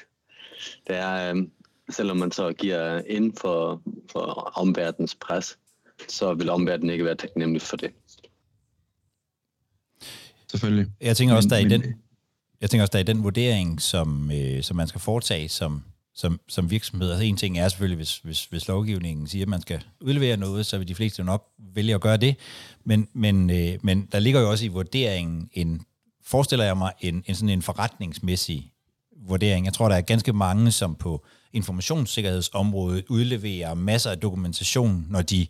Det 0.87 0.97
er, 0.97 1.35
øh, 1.35 1.43
selvom 1.91 2.17
man 2.17 2.33
så 2.33 2.53
giver 2.53 3.03
ind 3.07 3.33
for, 3.41 3.83
for 4.13 4.53
omverdens 4.55 5.15
pres, 5.15 5.59
så 6.09 6.35
vil 6.35 6.51
omverdenen 6.51 6.91
ikke 6.91 7.05
være 7.05 7.15
taknemmelig 7.15 7.63
for 7.63 7.77
det. 7.77 7.91
Selvfølgelig. 10.51 10.87
Jeg 11.01 11.17
tænker 11.17 11.35
også, 11.35 11.49
der 11.49 11.57
er 11.57 11.61
i 11.61 11.69
den, 11.69 11.83
jeg 12.61 12.71
tænker 12.71 12.83
også, 12.83 12.91
der 12.93 12.99
er 12.99 13.03
i 13.03 13.13
den 13.13 13.23
vurdering, 13.23 13.83
som, 13.83 14.31
øh, 14.31 14.63
som 14.63 14.77
man 14.77 14.89
skal 14.89 15.01
foretage 15.01 15.49
som, 15.49 15.83
som, 16.15 16.41
som 16.49 16.71
virksomhed. 16.71 17.11
Altså 17.11 17.25
en 17.25 17.37
ting 17.37 17.59
er 17.59 17.69
selvfølgelig, 17.69 17.97
hvis, 17.97 18.19
hvis, 18.19 18.45
hvis 18.45 18.69
lovgivningen 18.69 19.27
siger, 19.27 19.45
at 19.45 19.49
man 19.49 19.61
skal 19.61 19.85
udlevere 20.01 20.37
noget, 20.37 20.67
så 20.67 20.79
vil 20.79 20.89
de 20.89 20.95
fleste 20.95 21.25
nok 21.25 21.47
vælge 21.75 21.95
at 21.95 22.01
gøre 22.01 22.17
det. 22.17 22.37
Men, 22.85 23.09
men, 23.13 23.51
øh, 23.51 23.79
men 23.83 24.09
der 24.13 24.19
ligger 24.19 24.41
jo 24.41 24.51
også 24.51 24.65
i 24.65 24.69
vurderingen 24.69 25.51
en, 25.53 25.83
forestiller 26.25 26.65
jeg 26.65 26.77
mig, 26.77 26.93
en, 27.01 27.25
en 27.27 27.35
sådan 27.35 27.49
en 27.49 27.63
forretningsmæssig 27.63 28.73
vurdering. 29.27 29.65
Jeg 29.65 29.75
tror, 29.75 29.89
der 29.89 29.97
er 29.97 30.01
ganske 30.01 30.33
mange, 30.33 30.71
som 30.71 30.95
på 30.95 31.25
informationssikkerhedsområdet 31.53 33.05
udleverer 33.09 33.75
masser 33.75 34.11
af 34.11 34.19
dokumentation, 34.19 35.07
når 35.09 35.23
de, 35.23 35.47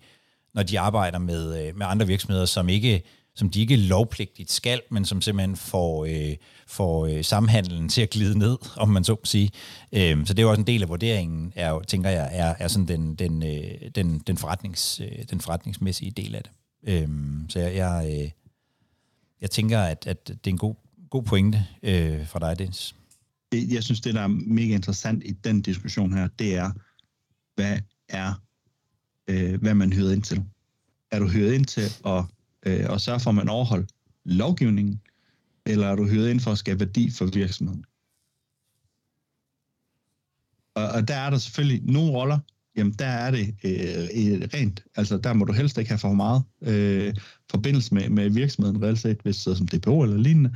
når 0.54 0.62
de 0.62 0.80
arbejder 0.80 1.18
med, 1.18 1.66
øh, 1.66 1.76
med 1.76 1.86
andre 1.86 2.06
virksomheder, 2.06 2.44
som 2.44 2.68
ikke 2.68 3.02
som 3.40 3.50
de 3.50 3.61
ikke 3.61 3.76
lovpligtigt 3.76 4.50
skal, 4.50 4.81
men 4.90 5.05
som 5.05 5.22
simpelthen 5.22 5.57
får, 5.57 6.05
øh, 6.05 6.37
får 6.66 7.07
øh, 7.07 7.24
samhandlen 7.24 7.88
til 7.88 8.03
at 8.03 8.11
glide 8.11 8.38
ned, 8.38 8.59
om 8.76 8.88
man 8.88 9.05
så 9.05 9.12
må 9.12 9.20
sige. 9.24 9.50
Øh, 9.92 10.26
så 10.26 10.35
det 10.35 10.38
er 10.38 10.42
jo 10.42 10.50
også 10.50 10.61
en 10.61 10.66
del 10.66 10.83
af 10.83 10.88
vurderingen, 10.88 11.53
er 11.57 11.70
jo, 11.70 11.83
tænker 11.88 12.11
jeg, 12.11 12.29
er, 12.33 12.55
er 12.59 12.68
sådan 12.68 12.88
den, 12.88 13.14
den, 13.14 13.42
øh, 13.42 13.90
den, 13.94 14.18
den, 14.18 14.38
forretnings, 14.38 15.00
øh, 15.00 15.24
den 15.31 15.40
forretningsmæssige 15.40 16.11
del 16.11 16.35
af 16.35 16.42
det. 16.42 16.53
Øh, 16.88 17.09
så 17.48 17.59
jeg, 17.59 17.74
jeg, 17.74 18.20
øh, 18.20 18.31
jeg 19.40 19.50
tænker, 19.50 19.81
at, 19.81 20.07
at 20.07 20.29
det 20.29 20.46
er 20.46 20.50
en 20.50 20.59
god, 20.59 20.74
god 21.11 21.22
pointe 21.22 21.66
øh, 21.83 22.26
fra 22.26 22.38
dig, 22.38 22.59
Dennis. 22.59 22.94
Jeg 23.53 23.83
synes, 23.83 24.00
det, 24.00 24.14
der 24.14 24.20
er 24.20 24.29
mega 24.46 24.74
interessant 24.74 25.22
i 25.24 25.33
den 25.33 25.62
diskussion 25.62 26.12
her, 26.12 26.29
det 26.38 26.55
er, 26.55 26.70
hvad 27.55 27.79
er, 28.09 28.35
øh, 29.29 29.61
hvad 29.61 29.74
man 29.74 29.92
hyret 29.92 30.12
ind 30.12 30.22
til. 30.22 30.44
Er 31.11 31.18
du 31.18 31.29
hyret 31.29 31.53
ind 31.53 31.64
til 31.64 31.92
at 32.07 32.24
øh, 32.66 32.86
og 32.88 33.00
sørge 33.00 33.20
for, 33.20 33.30
at 33.30 33.36
man 33.36 33.48
overholder 33.48 33.86
lovgivningen, 34.24 35.00
eller 35.66 35.86
er 35.86 35.96
du 35.96 36.06
hyret 36.06 36.30
ind 36.30 36.40
for 36.40 36.52
at 36.52 36.58
skabe 36.58 36.80
værdi 36.80 37.10
for 37.10 37.26
virksomheden? 37.26 37.84
Og, 40.74 40.88
og 40.88 41.08
der 41.08 41.14
er 41.14 41.30
der 41.30 41.38
selvfølgelig 41.38 41.82
nogle 41.84 42.12
roller, 42.12 42.38
jamen 42.76 42.92
der 42.92 43.06
er 43.06 43.30
det 43.30 43.46
øh, 43.64 44.48
rent, 44.54 44.84
altså 44.96 45.18
der 45.18 45.32
må 45.32 45.44
du 45.44 45.52
helst 45.52 45.78
ikke 45.78 45.90
have 45.90 45.98
for 45.98 46.12
meget 46.12 46.42
øh, 46.62 47.14
forbindelse 47.50 47.94
med, 47.94 48.08
med 48.08 48.30
virksomheden 48.30 48.82
reelt 48.82 48.98
set, 48.98 49.18
hvis 49.22 49.44
det 49.44 49.50
er 49.50 49.54
som 49.54 49.68
DPO 49.68 50.02
eller 50.02 50.16
lignende, 50.16 50.54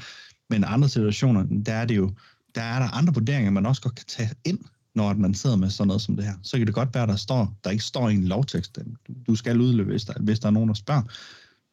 men 0.50 0.64
andre 0.64 0.88
situationer, 0.88 1.62
der 1.66 1.72
er 1.72 1.84
det 1.84 1.96
jo, 1.96 2.12
der 2.54 2.62
er 2.62 2.78
der 2.78 2.88
andre 2.88 3.14
vurderinger, 3.14 3.50
man 3.50 3.66
også 3.66 3.82
godt 3.82 3.94
kan 3.94 4.06
tage 4.08 4.30
ind, 4.44 4.58
når 4.94 5.14
man 5.14 5.34
sidder 5.34 5.56
med 5.56 5.70
sådan 5.70 5.86
noget 5.86 6.02
som 6.02 6.16
det 6.16 6.24
her. 6.24 6.34
Så 6.42 6.58
kan 6.58 6.66
det 6.66 6.74
godt 6.74 6.94
være, 6.94 7.06
der 7.06 7.16
står, 7.16 7.58
der 7.64 7.70
ikke 7.70 7.84
står 7.84 8.08
i 8.08 8.14
en 8.14 8.24
lovtekst, 8.24 8.78
du 9.26 9.34
skal 9.34 9.60
udløbe, 9.60 9.90
hvis 9.90 10.04
der, 10.04 10.14
hvis 10.20 10.40
der 10.40 10.46
er 10.46 10.52
nogen, 10.52 10.68
der 10.68 10.74
spørger 10.74 11.02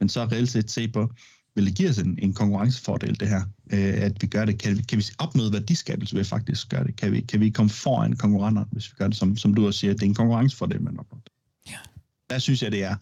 men 0.02 0.10
så 0.10 0.26
reelt 0.26 0.50
set 0.50 0.72
se 0.72 0.88
på, 0.88 1.12
vil 1.56 1.66
det 1.66 1.76
give 1.76 1.90
os 1.90 1.98
en, 1.98 2.20
en 2.22 2.34
konkurrencefordel, 2.34 3.20
det 3.20 3.28
her, 3.30 3.42
øh, 3.74 4.04
at 4.04 4.22
vi 4.22 4.28
gør 4.28 4.46
det? 4.46 4.60
Kan 4.60 4.78
vi, 4.78 4.82
kan 4.82 4.98
vi 4.98 5.06
opnå 5.18 5.50
værdiskabelse 5.50 6.16
ved 6.16 6.24
faktisk 6.24 6.70
gøre 6.70 6.84
det? 6.84 6.96
Kan 6.96 7.12
vi, 7.12 7.22
kan 7.22 7.40
vi 7.40 7.50
komme 7.50 7.70
foran 7.70 8.14
konkurrenter, 8.14 8.66
hvis 8.72 8.92
vi 8.92 8.96
gør 8.98 9.08
det, 9.08 9.18
som, 9.18 9.38
som 9.38 9.54
du 9.54 9.68
også 9.68 9.80
siger, 9.80 9.94
det 9.94 10.02
er 10.02 10.06
en 10.06 10.14
konkurrencefordel, 10.14 10.82
man 10.82 11.00
opnår? 11.00 11.22
Ja. 11.70 11.78
Der 12.30 12.40
synes 12.40 12.64
jeg, 12.64 12.72
det 12.72 12.84
er 12.84 12.96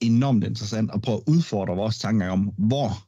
enormt 0.00 0.44
interessant 0.44 0.90
at 0.94 1.02
prøve 1.02 1.16
at 1.16 1.32
udfordre 1.32 1.76
vores 1.76 1.98
tanker 1.98 2.28
om, 2.28 2.52
hvor 2.56 3.06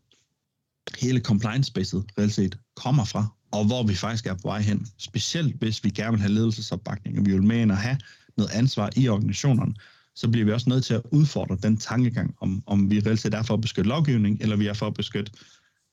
hele 0.98 1.20
compliance-spacet 1.20 2.04
reelt 2.18 2.34
set 2.34 2.58
kommer 2.76 3.04
fra, 3.04 3.26
og 3.50 3.66
hvor 3.66 3.82
vi 3.82 3.94
faktisk 3.94 4.26
er 4.26 4.34
på 4.34 4.40
vej 4.44 4.60
hen. 4.60 4.86
Specielt 4.98 5.56
hvis 5.56 5.84
vi 5.84 5.90
gerne 5.90 6.10
vil 6.10 6.20
have 6.20 6.32
ledelsesopbakning, 6.32 7.18
og 7.18 7.26
vi 7.26 7.32
vil 7.32 7.42
med 7.42 7.56
ind 7.56 7.72
at 7.72 7.78
have 7.78 7.98
noget 8.36 8.50
ansvar 8.50 8.90
i 8.96 9.08
organisationerne, 9.08 9.74
så 10.18 10.28
bliver 10.28 10.44
vi 10.44 10.52
også 10.52 10.68
nødt 10.68 10.84
til 10.84 10.94
at 10.94 11.02
udfordre 11.12 11.56
den 11.62 11.76
tankegang, 11.76 12.34
om, 12.40 12.62
om 12.66 12.90
vi 12.90 13.00
reelt 13.00 13.20
set 13.20 13.34
er 13.34 13.42
for 13.42 13.54
at 13.54 13.60
beskytte 13.60 13.88
lovgivning, 13.88 14.40
eller 14.40 14.56
vi 14.56 14.66
er 14.66 14.72
for 14.72 14.86
at 14.86 14.94
beskytte 14.94 15.32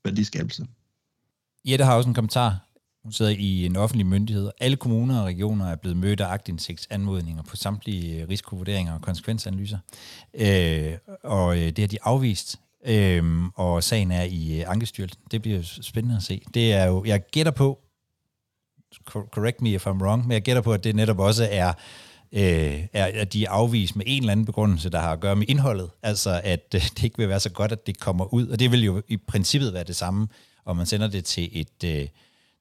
værdiskabelse. 0.06 0.66
Jette 1.66 1.86
har 1.86 1.96
også 1.96 2.10
en 2.10 2.16
kommentar. 2.16 2.68
Hun 3.04 3.12
sidder 3.12 3.32
i 3.32 3.66
en 3.66 3.76
offentlig 3.76 4.06
myndighed. 4.06 4.52
Alle 4.60 4.78
kommuner 4.78 5.20
og 5.20 5.26
regioner 5.26 5.66
er 5.66 5.76
blevet 5.76 5.98
mødt 5.98 6.22
af 6.22 6.28
agtindsigtsanmodninger 6.28 7.44
på 7.44 7.56
samtlige 7.56 8.22
øh, 8.22 8.30
risikovurderinger 8.30 8.94
og 8.94 9.02
konsekvensanalyser. 9.02 9.78
Øh, 10.34 10.94
og 11.24 11.58
øh, 11.58 11.68
det 11.68 11.80
har 11.80 11.88
de 11.88 11.98
afvist. 12.04 12.60
Øh, 12.86 13.46
og 13.56 13.84
sagen 13.84 14.12
er 14.12 14.24
i 14.24 14.60
øh, 14.60 14.72
Ankestyrelsen. 14.72 15.22
Det 15.32 15.42
bliver 15.42 15.62
spændende 15.62 16.16
at 16.16 16.24
se. 16.24 16.42
Det 16.54 16.74
er 16.74 16.86
jo, 16.86 17.04
jeg 17.06 17.22
gætter 17.32 17.52
på, 17.52 17.80
correct 19.10 19.62
me 19.62 19.70
if 19.70 19.88
I'm 19.88 20.04
wrong, 20.04 20.28
men 20.28 20.32
jeg 20.32 20.42
gætter 20.42 20.62
på, 20.62 20.74
at 20.74 20.84
det 20.84 20.96
netop 20.96 21.20
også 21.20 21.48
er 21.52 21.74
øh, 22.36 22.88
er, 22.94 23.06
at 23.22 23.34
de 23.34 23.46
er 23.46 23.50
afvist 23.50 23.96
med 23.96 24.06
en 24.08 24.24
eller 24.24 24.32
anden 24.32 24.46
begrundelse, 24.46 24.90
der 24.90 25.00
har 25.00 25.12
at 25.12 25.20
gøre 25.20 25.36
med 25.36 25.46
indholdet. 25.50 25.90
Altså, 26.04 26.42
at 26.44 26.66
øh, 26.76 26.82
det 26.82 27.04
ikke 27.04 27.18
vil 27.18 27.30
være 27.30 27.40
så 27.40 27.50
godt, 27.50 27.72
at 27.72 27.88
det 27.88 28.00
kommer 28.00 28.34
ud. 28.34 28.48
Og 28.48 28.60
det 28.60 28.72
vil 28.72 28.84
jo 28.84 29.02
i 29.08 29.18
princippet 29.18 29.74
være 29.74 29.84
det 29.84 29.96
samme, 29.96 30.28
om 30.66 30.78
man 30.78 30.86
sender 30.86 31.08
det 31.08 31.26
til, 31.26 31.50
et, 31.52 31.84
øh, 31.86 32.08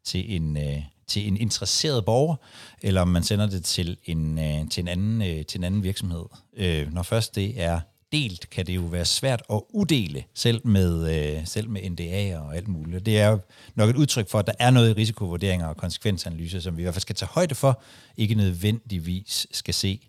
til, 0.05 0.37
en, 0.37 0.57
øh, 0.57 0.83
til 1.07 1.29
en 1.29 1.37
interesseret 1.37 2.05
borger, 2.05 2.37
eller 2.83 3.01
om 3.01 3.09
man 3.09 3.23
sender 3.23 3.47
det 3.47 3.65
til 3.65 3.97
en, 4.05 4.39
øh, 4.39 4.69
til 4.71 4.81
en, 4.81 4.89
anden, 4.89 5.23
øh, 5.23 5.47
til 5.47 5.59
en 5.59 5.65
anden 5.65 5.83
virksomhed. 5.83 6.25
Øh, 6.57 6.93
når 6.93 7.03
først 7.03 7.35
det 7.35 7.63
er 7.63 7.81
delt, 8.15 8.51
kan 8.51 8.67
det 8.67 8.75
jo 8.77 8.81
være 8.81 9.05
svært 9.05 9.43
at 9.51 9.61
uddele, 9.71 10.25
selv 10.35 10.67
med, 10.67 10.93
øh, 11.15 11.47
selv 11.47 11.69
med 11.69 11.81
NDA'er 11.83 12.39
og 12.39 12.57
alt 12.57 12.69
muligt. 12.69 13.07
Det 13.07 13.21
er 13.21 13.39
nok 13.75 13.91
et 13.91 13.97
udtryk 13.97 14.29
for, 14.29 14.39
at 14.39 14.47
der 14.47 14.53
er 14.59 14.71
noget 14.71 14.91
i 14.91 14.93
risikovurderinger 14.93 15.67
og 15.67 15.77
konsekvensanalyser, 15.77 16.61
som 16.61 16.77
vi 16.77 16.83
i 16.83 16.85
hvert 16.85 16.95
fald 16.95 17.01
skal 17.01 17.17
tage 17.17 17.29
højde 17.33 17.55
for, 17.55 17.83
ikke 18.17 18.35
nødvendigvis 18.35 19.47
skal 19.51 19.75
se 19.75 20.09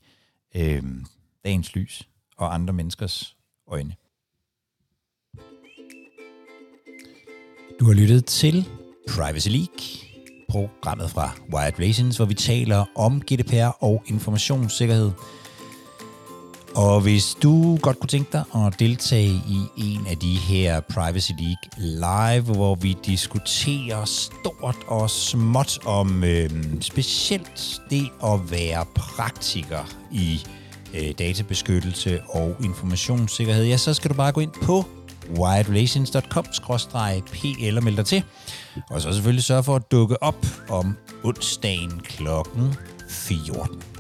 øh, 0.56 0.84
dagens 1.46 1.76
lys 1.76 2.08
og 2.38 2.54
andre 2.54 2.74
menneskers 2.74 3.36
øjne. 3.68 3.96
Du 7.80 7.86
har 7.86 7.94
lyttet 7.94 8.26
til 8.26 8.66
Privacy 9.10 9.50
League, 9.50 10.10
programmet 10.50 11.12
fra 11.12 11.32
Wired 11.54 11.80
Relations, 11.80 12.18
hvor 12.18 12.26
vi 12.26 12.34
taler 12.34 12.86
om 12.96 13.22
GDPR 13.22 13.84
og 13.84 14.04
informationssikkerhed– 14.08 15.12
og 16.76 17.02
hvis 17.02 17.38
du 17.44 17.78
godt 17.82 18.00
kunne 18.00 18.08
tænke 18.08 18.32
dig 18.32 18.44
at 18.56 18.80
deltage 18.80 19.42
i 19.48 19.60
en 19.78 20.08
af 20.08 20.18
de 20.18 20.36
her 20.36 20.80
Privacy 20.80 21.32
League 21.32 21.56
live, 21.78 22.56
hvor 22.56 22.76
vi 22.76 22.98
diskuterer 23.06 24.06
stort 24.06 24.78
og 24.88 25.10
småt 25.10 25.80
om 25.86 26.24
øh, 26.24 26.50
specielt 26.82 27.82
det 27.90 28.10
at 28.24 28.52
være 28.52 28.86
praktiker 28.96 29.96
i 30.12 30.40
øh, 30.94 31.12
databeskyttelse 31.20 32.22
og 32.30 32.56
informationssikkerhed, 32.64 33.66
ja, 33.66 33.78
så 33.78 33.94
skal 33.94 34.12
du 34.12 34.16
bare 34.16 34.32
gå 34.32 34.42
ind 34.42 34.52
på 34.64 34.86
wiredrelations.com-pl 35.40 37.78
og 37.78 37.84
melde 37.84 37.98
dig 37.98 38.06
til. 38.06 38.24
Og 38.90 39.02
så 39.02 39.14
selvfølgelig 39.14 39.44
sørge 39.44 39.64
for 39.64 39.76
at 39.76 39.92
dukke 39.92 40.24
op 40.24 40.46
om 40.70 40.98
onsdagen 41.24 42.00
klokken 42.00 42.74
14. 43.10 43.95